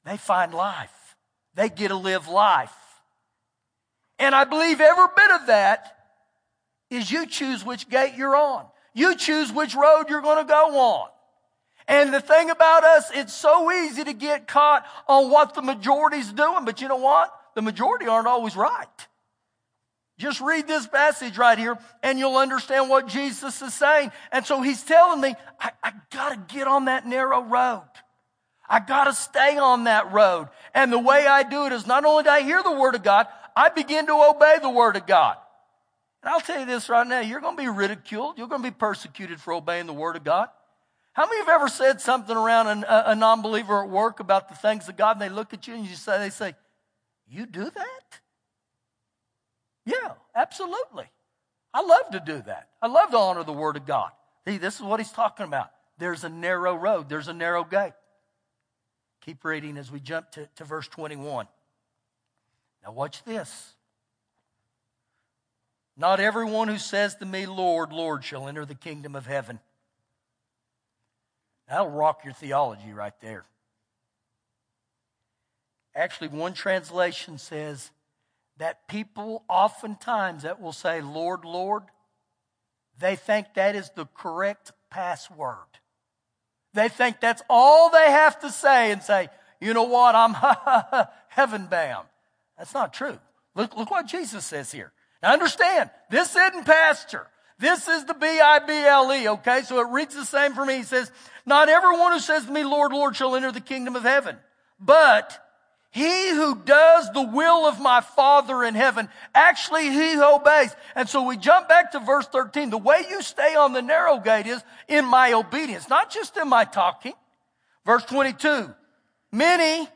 they 0.05 0.17
find 0.17 0.53
life. 0.53 1.15
They 1.55 1.69
get 1.69 1.89
to 1.89 1.95
live 1.95 2.27
life. 2.27 2.73
And 4.19 4.33
I 4.33 4.43
believe 4.45 4.79
every 4.79 5.07
bit 5.15 5.31
of 5.31 5.47
that 5.47 5.95
is 6.89 7.11
you 7.11 7.25
choose 7.25 7.65
which 7.65 7.89
gate 7.89 8.13
you're 8.15 8.35
on. 8.35 8.65
You 8.93 9.15
choose 9.15 9.51
which 9.51 9.75
road 9.75 10.05
you're 10.09 10.21
going 10.21 10.45
to 10.45 10.49
go 10.49 10.77
on. 10.79 11.09
And 11.87 12.13
the 12.13 12.21
thing 12.21 12.49
about 12.49 12.83
us, 12.83 13.11
it's 13.13 13.33
so 13.33 13.71
easy 13.71 14.03
to 14.03 14.13
get 14.13 14.47
caught 14.47 14.85
on 15.07 15.29
what 15.29 15.53
the 15.53 15.61
majority's 15.61 16.31
doing. 16.31 16.65
But 16.65 16.81
you 16.81 16.87
know 16.87 16.95
what? 16.95 17.31
the 17.55 17.61
majority 17.61 18.05
aren't 18.05 18.27
always 18.27 18.55
right. 18.55 19.07
Just 20.17 20.39
read 20.39 20.67
this 20.67 20.87
passage 20.87 21.37
right 21.37 21.57
here 21.57 21.77
and 22.03 22.19
you'll 22.19 22.37
understand 22.37 22.89
what 22.89 23.07
Jesus 23.07 23.61
is 23.61 23.73
saying. 23.73 24.11
And 24.31 24.45
so 24.45 24.61
he's 24.61 24.83
telling 24.83 25.19
me, 25.19 25.33
I, 25.59 25.71
I 25.83 25.93
gotta 26.11 26.37
get 26.47 26.67
on 26.67 26.85
that 26.85 27.05
narrow 27.05 27.41
road. 27.41 27.89
I 28.69 28.79
gotta 28.79 29.13
stay 29.13 29.57
on 29.57 29.85
that 29.85 30.11
road. 30.11 30.49
And 30.73 30.91
the 30.91 30.99
way 30.99 31.27
I 31.27 31.43
do 31.43 31.65
it 31.65 31.71
is 31.71 31.85
not 31.85 32.05
only 32.05 32.23
do 32.23 32.29
I 32.29 32.41
hear 32.41 32.61
the 32.63 32.71
word 32.71 32.95
of 32.95 33.03
God, 33.03 33.27
I 33.55 33.69
begin 33.69 34.07
to 34.07 34.13
obey 34.13 34.57
the 34.61 34.69
word 34.69 34.95
of 34.95 35.05
God. 35.05 35.37
And 36.23 36.33
I'll 36.33 36.41
tell 36.41 36.59
you 36.59 36.65
this 36.65 36.89
right 36.89 37.05
now, 37.05 37.19
you're 37.19 37.41
gonna 37.41 37.57
be 37.57 37.69
ridiculed. 37.69 38.37
You're 38.37 38.47
gonna 38.47 38.63
be 38.63 38.71
persecuted 38.71 39.39
for 39.39 39.53
obeying 39.53 39.85
the 39.85 39.93
word 39.93 40.15
of 40.15 40.23
God. 40.23 40.49
How 41.13 41.25
many 41.27 41.39
of 41.39 41.47
you 41.47 41.51
have 41.53 41.61
ever 41.61 41.69
said 41.69 42.01
something 42.01 42.35
around 42.35 42.83
a, 42.83 43.11
a 43.11 43.15
non-believer 43.15 43.83
at 43.83 43.89
work 43.89 44.19
about 44.19 44.49
the 44.49 44.55
things 44.55 44.89
of 44.89 44.97
God 44.97 45.15
and 45.15 45.21
they 45.21 45.29
look 45.29 45.53
at 45.53 45.67
you 45.67 45.75
and 45.75 45.85
you 45.85 45.95
say, 45.95 46.17
they 46.17 46.29
say, 46.29 46.55
you 47.27 47.45
do 47.45 47.63
that? 47.63 48.19
Yeah, 49.85 50.13
absolutely. 50.35 51.05
I 51.73 51.81
love 51.81 52.11
to 52.11 52.19
do 52.19 52.41
that. 52.45 52.69
I 52.81 52.87
love 52.87 53.11
to 53.11 53.17
honor 53.17 53.43
the 53.43 53.53
Word 53.53 53.77
of 53.77 53.85
God. 53.85 54.11
See, 54.47 54.57
this 54.57 54.75
is 54.75 54.81
what 54.81 54.99
he's 54.99 55.11
talking 55.11 55.45
about. 55.45 55.71
There's 55.97 56.23
a 56.23 56.29
narrow 56.29 56.75
road, 56.75 57.09
there's 57.09 57.27
a 57.27 57.33
narrow 57.33 57.63
gate. 57.63 57.93
Keep 59.25 59.43
reading 59.43 59.77
as 59.77 59.91
we 59.91 59.99
jump 59.99 60.29
to, 60.33 60.47
to 60.57 60.63
verse 60.63 60.87
21. 60.87 61.47
Now, 62.83 62.91
watch 62.91 63.23
this. 63.23 63.73
Not 65.97 66.19
everyone 66.19 66.67
who 66.67 66.77
says 66.77 67.15
to 67.15 67.25
me, 67.25 67.47
Lord, 67.47 67.91
Lord, 67.91 68.23
shall 68.23 68.47
enter 68.47 68.65
the 68.65 68.75
kingdom 68.75 69.15
of 69.15 69.25
heaven. 69.25 69.59
That'll 71.67 71.89
rock 71.89 72.23
your 72.23 72.33
theology 72.33 72.93
right 72.93 73.19
there. 73.21 73.45
Actually, 75.95 76.27
one 76.27 76.53
translation 76.53 77.39
says 77.39 77.89
that 78.57 78.87
people 78.87 79.43
oftentimes 79.49 80.43
that 80.43 80.61
will 80.61 80.73
say, 80.73 81.01
Lord, 81.01 81.45
Lord, 81.45 81.83
they 82.99 83.15
think 83.15 83.55
that 83.55 83.75
is 83.75 83.89
the 83.95 84.05
correct 84.05 84.71
password. 84.91 85.79
They 86.75 86.89
think 86.89 87.19
that's 87.19 87.41
all 87.49 87.89
they 87.89 88.11
have 88.11 88.39
to 88.41 88.51
say 88.51 88.91
and 88.91 89.01
say, 89.01 89.29
you 89.59 89.73
know 89.73 89.83
what, 89.83 90.13
I'm 90.13 90.35
heaven 91.29 91.67
bound. 91.67 92.07
That's 92.57 92.73
not 92.73 92.93
true. 92.93 93.17
Look, 93.55 93.75
look 93.77 93.89
what 93.89 94.05
Jesus 94.05 94.45
says 94.45 94.71
here. 94.71 94.91
Now 95.23 95.31
understand, 95.31 95.89
this 96.09 96.35
isn't 96.35 96.65
pastor. 96.65 97.27
This 97.57 97.87
is 97.87 98.03
the 98.03 98.13
B-I-B-L-E, 98.13 99.29
okay? 99.29 99.61
So 99.61 99.79
it 99.79 99.87
reads 99.89 100.13
the 100.13 100.25
same 100.25 100.53
for 100.53 100.65
me. 100.65 100.77
He 100.77 100.83
says, 100.83 101.09
not 101.45 101.69
everyone 101.69 102.11
who 102.11 102.19
says 102.19 102.45
to 102.45 102.51
me, 102.51 102.65
Lord, 102.65 102.91
Lord, 102.91 103.15
shall 103.15 103.35
enter 103.35 103.53
the 103.53 103.61
kingdom 103.61 103.95
of 103.95 104.03
heaven, 104.03 104.35
but 104.77 105.44
he 105.95 106.29
who 106.31 106.55
does 106.55 107.09
the 107.13 107.21
will 107.21 107.65
of 107.65 107.79
my 107.79 108.01
Father 108.01 108.65
in 108.65 108.75
heaven, 108.75 109.07
actually 109.33 109.89
he 109.89 110.19
obeys. 110.19 110.75
And 110.93 111.07
so 111.07 111.23
we 111.23 111.37
jump 111.37 111.69
back 111.69 111.93
to 111.93 112.01
verse 112.01 112.27
13. 112.27 112.69
The 112.69 112.77
way 112.77 113.05
you 113.09 113.21
stay 113.21 113.55
on 113.55 113.71
the 113.71 113.81
narrow 113.81 114.19
gate 114.19 114.45
is 114.45 114.61
in 114.89 115.05
my 115.05 115.31
obedience, 115.31 115.87
not 115.87 116.11
just 116.11 116.35
in 116.35 116.49
my 116.49 116.65
talking. 116.65 117.13
Verse 117.85 118.03
22. 118.03 118.73
Many, 119.31 119.87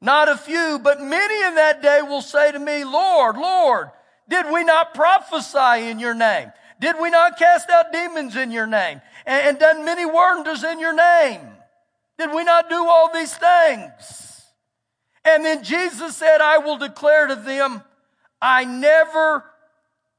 not 0.00 0.28
a 0.28 0.36
few, 0.36 0.80
but 0.82 1.00
many 1.00 1.46
in 1.46 1.54
that 1.54 1.80
day 1.80 2.02
will 2.02 2.20
say 2.20 2.50
to 2.50 2.58
me, 2.58 2.82
Lord, 2.82 3.36
Lord, 3.36 3.90
did 4.28 4.46
we 4.52 4.64
not 4.64 4.92
prophesy 4.92 5.88
in 5.88 6.00
your 6.00 6.14
name? 6.14 6.50
Did 6.80 6.96
we 7.00 7.10
not 7.10 7.38
cast 7.38 7.70
out 7.70 7.92
demons 7.92 8.34
in 8.34 8.50
your 8.50 8.66
name? 8.66 9.00
And, 9.24 9.50
and 9.50 9.58
done 9.60 9.84
many 9.84 10.04
wonders 10.04 10.64
in 10.64 10.80
your 10.80 10.96
name? 10.96 11.42
Did 12.18 12.34
we 12.34 12.42
not 12.42 12.68
do 12.68 12.84
all 12.88 13.12
these 13.14 13.36
things? 13.36 14.33
And 15.24 15.44
then 15.44 15.64
Jesus 15.64 16.16
said, 16.16 16.40
I 16.40 16.58
will 16.58 16.76
declare 16.76 17.26
to 17.28 17.36
them, 17.36 17.82
I 18.40 18.64
never 18.64 19.44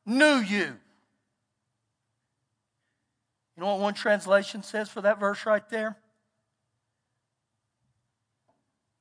knew 0.05 0.37
you. 0.37 0.77
You 3.55 3.61
know 3.63 3.67
what 3.67 3.79
one 3.79 3.93
translation 3.93 4.63
says 4.63 4.89
for 4.89 5.01
that 5.01 5.19
verse 5.19 5.45
right 5.45 5.67
there? 5.69 5.97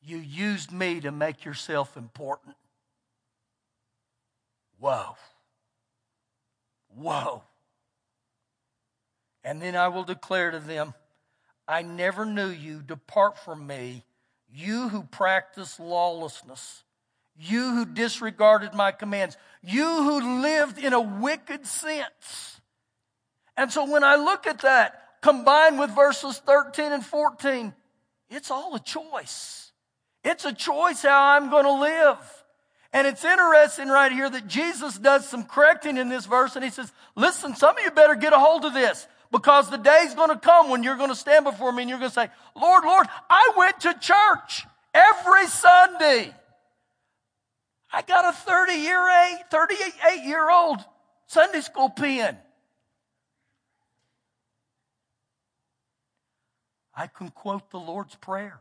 You 0.03 0.19
used 0.19 0.71
me 0.71 1.01
to 1.01 1.11
make 1.11 1.45
yourself 1.45 1.97
important. 1.97 2.57
Whoa. 4.79 5.17
Whoa. 6.95 7.43
And 9.43 9.61
then 9.61 9.77
I 9.77 9.89
will 9.89 10.05
declare 10.05 10.51
to 10.51 10.61
them, 10.61 10.95
I 11.67 11.83
never 11.83 12.27
knew 12.27 12.49
you. 12.49 12.83
Depart 12.83 13.39
from 13.39 13.67
me, 13.67 14.05
you 14.55 14.89
who 14.89 15.03
practice 15.03 15.81
lawlessness, 15.81 16.85
you 17.37 17.75
who 17.75 17.85
disregarded 17.85 18.73
my 18.73 18.93
commands, 18.93 19.37
you 19.63 19.85
who 19.85 20.41
lived 20.43 20.79
in 20.79 20.93
a 20.93 21.01
wicked 21.01 21.67
sense. 21.67 22.61
And 23.57 23.73
so 23.73 23.91
when 23.91 24.05
I 24.05 24.15
look 24.15 24.47
at 24.47 24.61
that, 24.61 25.01
combined 25.21 25.79
with 25.79 25.91
verses 25.91 26.39
13 26.39 26.93
and 26.93 27.05
14, 27.05 27.75
it's 28.31 28.51
all 28.51 28.75
a 28.77 28.81
choice. 28.81 29.73
It's 30.23 30.45
a 30.45 30.53
choice 30.53 31.03
how 31.03 31.37
I'm 31.37 31.51
going 31.51 31.65
to 31.65 31.81
live. 31.81 32.45
And 32.93 33.09
it's 33.09 33.25
interesting 33.25 33.89
right 33.89 34.13
here 34.13 34.31
that 34.31 34.47
Jesus 34.47 34.97
does 34.97 35.29
some 35.29 35.45
correcting 35.45 35.97
in 35.97 36.09
this 36.09 36.27
verse 36.27 36.55
and 36.55 36.65
he 36.65 36.71
says, 36.71 36.93
listen, 37.17 37.57
some 37.57 37.77
of 37.77 37.83
you 37.83 37.91
better 37.91 38.15
get 38.15 38.33
a 38.33 38.39
hold 38.39 38.65
of 38.65 38.73
this. 38.73 39.09
Because 39.35 39.69
the 39.69 39.79
day's 39.79 40.15
going 40.15 40.29
to 40.29 40.39
come 40.39 40.71
when 40.71 40.85
you're 40.85 40.97
going 40.97 41.11
to 41.11 41.17
stand 41.17 41.45
before 41.45 41.73
me 41.73 41.83
and 41.83 41.91
you're 41.91 41.99
going 41.99 42.09
to 42.09 42.15
say, 42.15 42.29
Lord, 42.55 42.85
Lord, 42.85 43.09
I 43.29 43.51
went 43.57 43.81
to 43.81 43.93
church 43.95 44.65
every 44.95 45.49
Sunday. 45.49 46.33
I 47.93 48.03
got 48.03 48.25
a 48.27 48.33
30 48.33 48.75
year 48.75 49.05
eight, 49.25 49.41
38 49.51 50.25
year 50.25 50.49
old 50.49 50.79
Sunday 51.27 51.63
school 51.63 51.91
pen. 51.91 52.39
I 56.97 57.09
can 57.09 57.31
quote 57.31 57.73
the 57.73 57.81
Lord's 57.81 58.15
Prayer. 58.15 58.61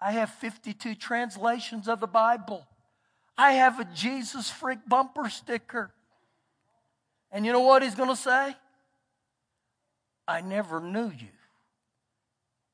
I 0.00 0.12
have 0.12 0.30
52 0.30 0.94
translations 0.94 1.86
of 1.86 2.00
the 2.00 2.06
Bible. 2.06 2.66
I 3.36 3.52
have 3.52 3.78
a 3.78 3.84
Jesus 3.94 4.48
freak 4.48 4.78
bumper 4.88 5.28
sticker. 5.28 5.90
And 7.30 7.44
you 7.44 7.52
know 7.52 7.60
what 7.60 7.82
he's 7.82 7.94
going 7.94 8.08
to 8.08 8.16
say? 8.16 8.54
I 10.30 10.42
never 10.42 10.80
knew 10.80 11.10
you. 11.10 11.34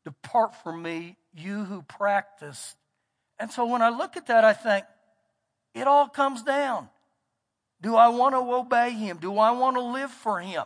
Depart 0.04 0.54
from 0.62 0.82
me, 0.82 1.16
you 1.34 1.64
who 1.64 1.80
practice. 1.80 2.76
And 3.38 3.50
so 3.50 3.64
when 3.64 3.80
I 3.80 3.88
look 3.88 4.18
at 4.18 4.26
that, 4.26 4.44
I 4.44 4.52
think, 4.52 4.84
it 5.74 5.86
all 5.86 6.06
comes 6.06 6.42
down. 6.42 6.90
Do 7.80 7.96
I 7.96 8.08
want 8.08 8.34
to 8.34 8.38
obey 8.38 8.90
him? 8.90 9.16
Do 9.16 9.38
I 9.38 9.52
want 9.52 9.76
to 9.76 9.82
live 9.82 10.10
for 10.10 10.38
him? 10.38 10.64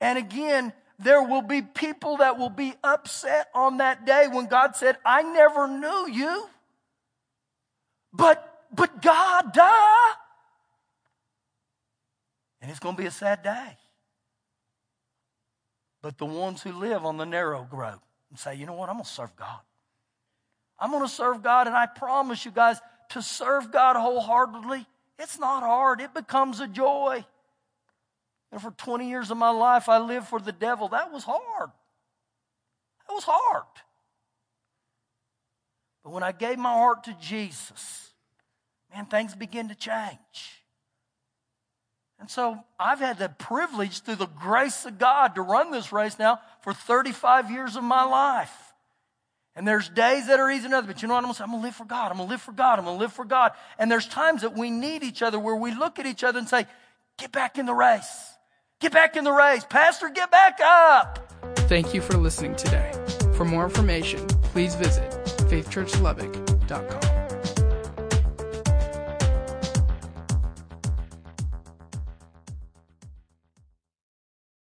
And 0.00 0.18
again, 0.18 0.72
there 0.98 1.22
will 1.22 1.42
be 1.42 1.62
people 1.62 2.16
that 2.16 2.38
will 2.38 2.50
be 2.50 2.74
upset 2.82 3.46
on 3.54 3.76
that 3.76 4.04
day 4.04 4.26
when 4.30 4.46
God 4.46 4.74
said, 4.74 4.98
I 5.06 5.22
never 5.22 5.68
knew 5.68 6.08
you. 6.10 6.48
But, 8.12 8.66
but 8.72 9.00
God, 9.00 9.52
duh. 9.52 10.14
And 12.60 12.70
it's 12.70 12.80
going 12.80 12.96
to 12.96 13.00
be 13.02 13.06
a 13.06 13.12
sad 13.12 13.44
day 13.44 13.76
but 16.04 16.18
the 16.18 16.26
ones 16.26 16.62
who 16.62 16.70
live 16.70 17.06
on 17.06 17.16
the 17.16 17.24
narrow 17.24 17.66
road 17.72 17.98
and 18.28 18.38
say, 18.38 18.54
you 18.54 18.66
know 18.66 18.74
what, 18.74 18.90
I'm 18.90 18.96
going 18.96 19.06
to 19.06 19.10
serve 19.10 19.34
God. 19.36 19.60
I'm 20.78 20.90
going 20.90 21.02
to 21.02 21.08
serve 21.08 21.42
God, 21.42 21.66
and 21.66 21.74
I 21.74 21.86
promise 21.86 22.44
you 22.44 22.50
guys, 22.50 22.78
to 23.12 23.22
serve 23.22 23.72
God 23.72 23.96
wholeheartedly, 23.96 24.84
it's 25.18 25.38
not 25.38 25.62
hard. 25.62 26.02
It 26.02 26.12
becomes 26.12 26.60
a 26.60 26.68
joy. 26.68 27.24
And 28.52 28.60
for 28.60 28.70
20 28.72 29.08
years 29.08 29.30
of 29.30 29.38
my 29.38 29.48
life, 29.48 29.88
I 29.88 29.96
lived 29.96 30.28
for 30.28 30.38
the 30.38 30.52
devil. 30.52 30.88
That 30.88 31.10
was 31.10 31.24
hard. 31.24 31.70
That 33.08 33.14
was 33.14 33.24
hard. 33.26 33.64
But 36.02 36.12
when 36.12 36.22
I 36.22 36.32
gave 36.32 36.58
my 36.58 36.74
heart 36.74 37.04
to 37.04 37.16
Jesus, 37.18 38.10
man, 38.94 39.06
things 39.06 39.34
began 39.34 39.68
to 39.68 39.74
change. 39.74 40.63
And 42.20 42.30
so 42.30 42.58
I've 42.78 43.00
had 43.00 43.18
the 43.18 43.28
privilege 43.28 44.00
through 44.00 44.16
the 44.16 44.26
grace 44.26 44.86
of 44.86 44.98
God 44.98 45.34
to 45.34 45.42
run 45.42 45.70
this 45.70 45.92
race 45.92 46.18
now 46.18 46.40
for 46.62 46.72
35 46.72 47.50
years 47.50 47.76
of 47.76 47.84
my 47.84 48.04
life. 48.04 48.72
And 49.56 49.68
there's 49.68 49.88
days 49.88 50.26
that 50.26 50.40
are 50.40 50.50
easy 50.50 50.66
enough, 50.66 50.86
but 50.86 51.00
you 51.00 51.08
know 51.08 51.14
what 51.14 51.20
I'm 51.20 51.24
gonna 51.24 51.34
say? 51.34 51.44
I'm 51.44 51.50
gonna 51.50 51.62
live 51.62 51.76
for 51.76 51.84
God. 51.84 52.10
I'm 52.10 52.16
gonna 52.16 52.28
live 52.28 52.42
for 52.42 52.52
God. 52.52 52.78
I'm 52.78 52.84
gonna 52.86 52.98
live 52.98 53.12
for 53.12 53.24
God. 53.24 53.52
And 53.78 53.90
there's 53.90 54.08
times 54.08 54.42
that 54.42 54.56
we 54.56 54.70
need 54.70 55.02
each 55.02 55.22
other 55.22 55.38
where 55.38 55.54
we 55.54 55.72
look 55.74 55.98
at 55.98 56.06
each 56.06 56.24
other 56.24 56.38
and 56.38 56.48
say, 56.48 56.66
get 57.18 57.30
back 57.30 57.58
in 57.58 57.66
the 57.66 57.74
race. 57.74 58.32
Get 58.80 58.92
back 58.92 59.16
in 59.16 59.24
the 59.24 59.32
race. 59.32 59.64
Pastor, 59.64 60.08
get 60.08 60.30
back 60.30 60.60
up. 60.60 61.32
Thank 61.68 61.94
you 61.94 62.00
for 62.00 62.16
listening 62.16 62.56
today. 62.56 62.92
For 63.36 63.44
more 63.44 63.64
information, 63.64 64.26
please 64.26 64.74
visit 64.74 65.10
faithchurchlubbock.com. 65.48 67.13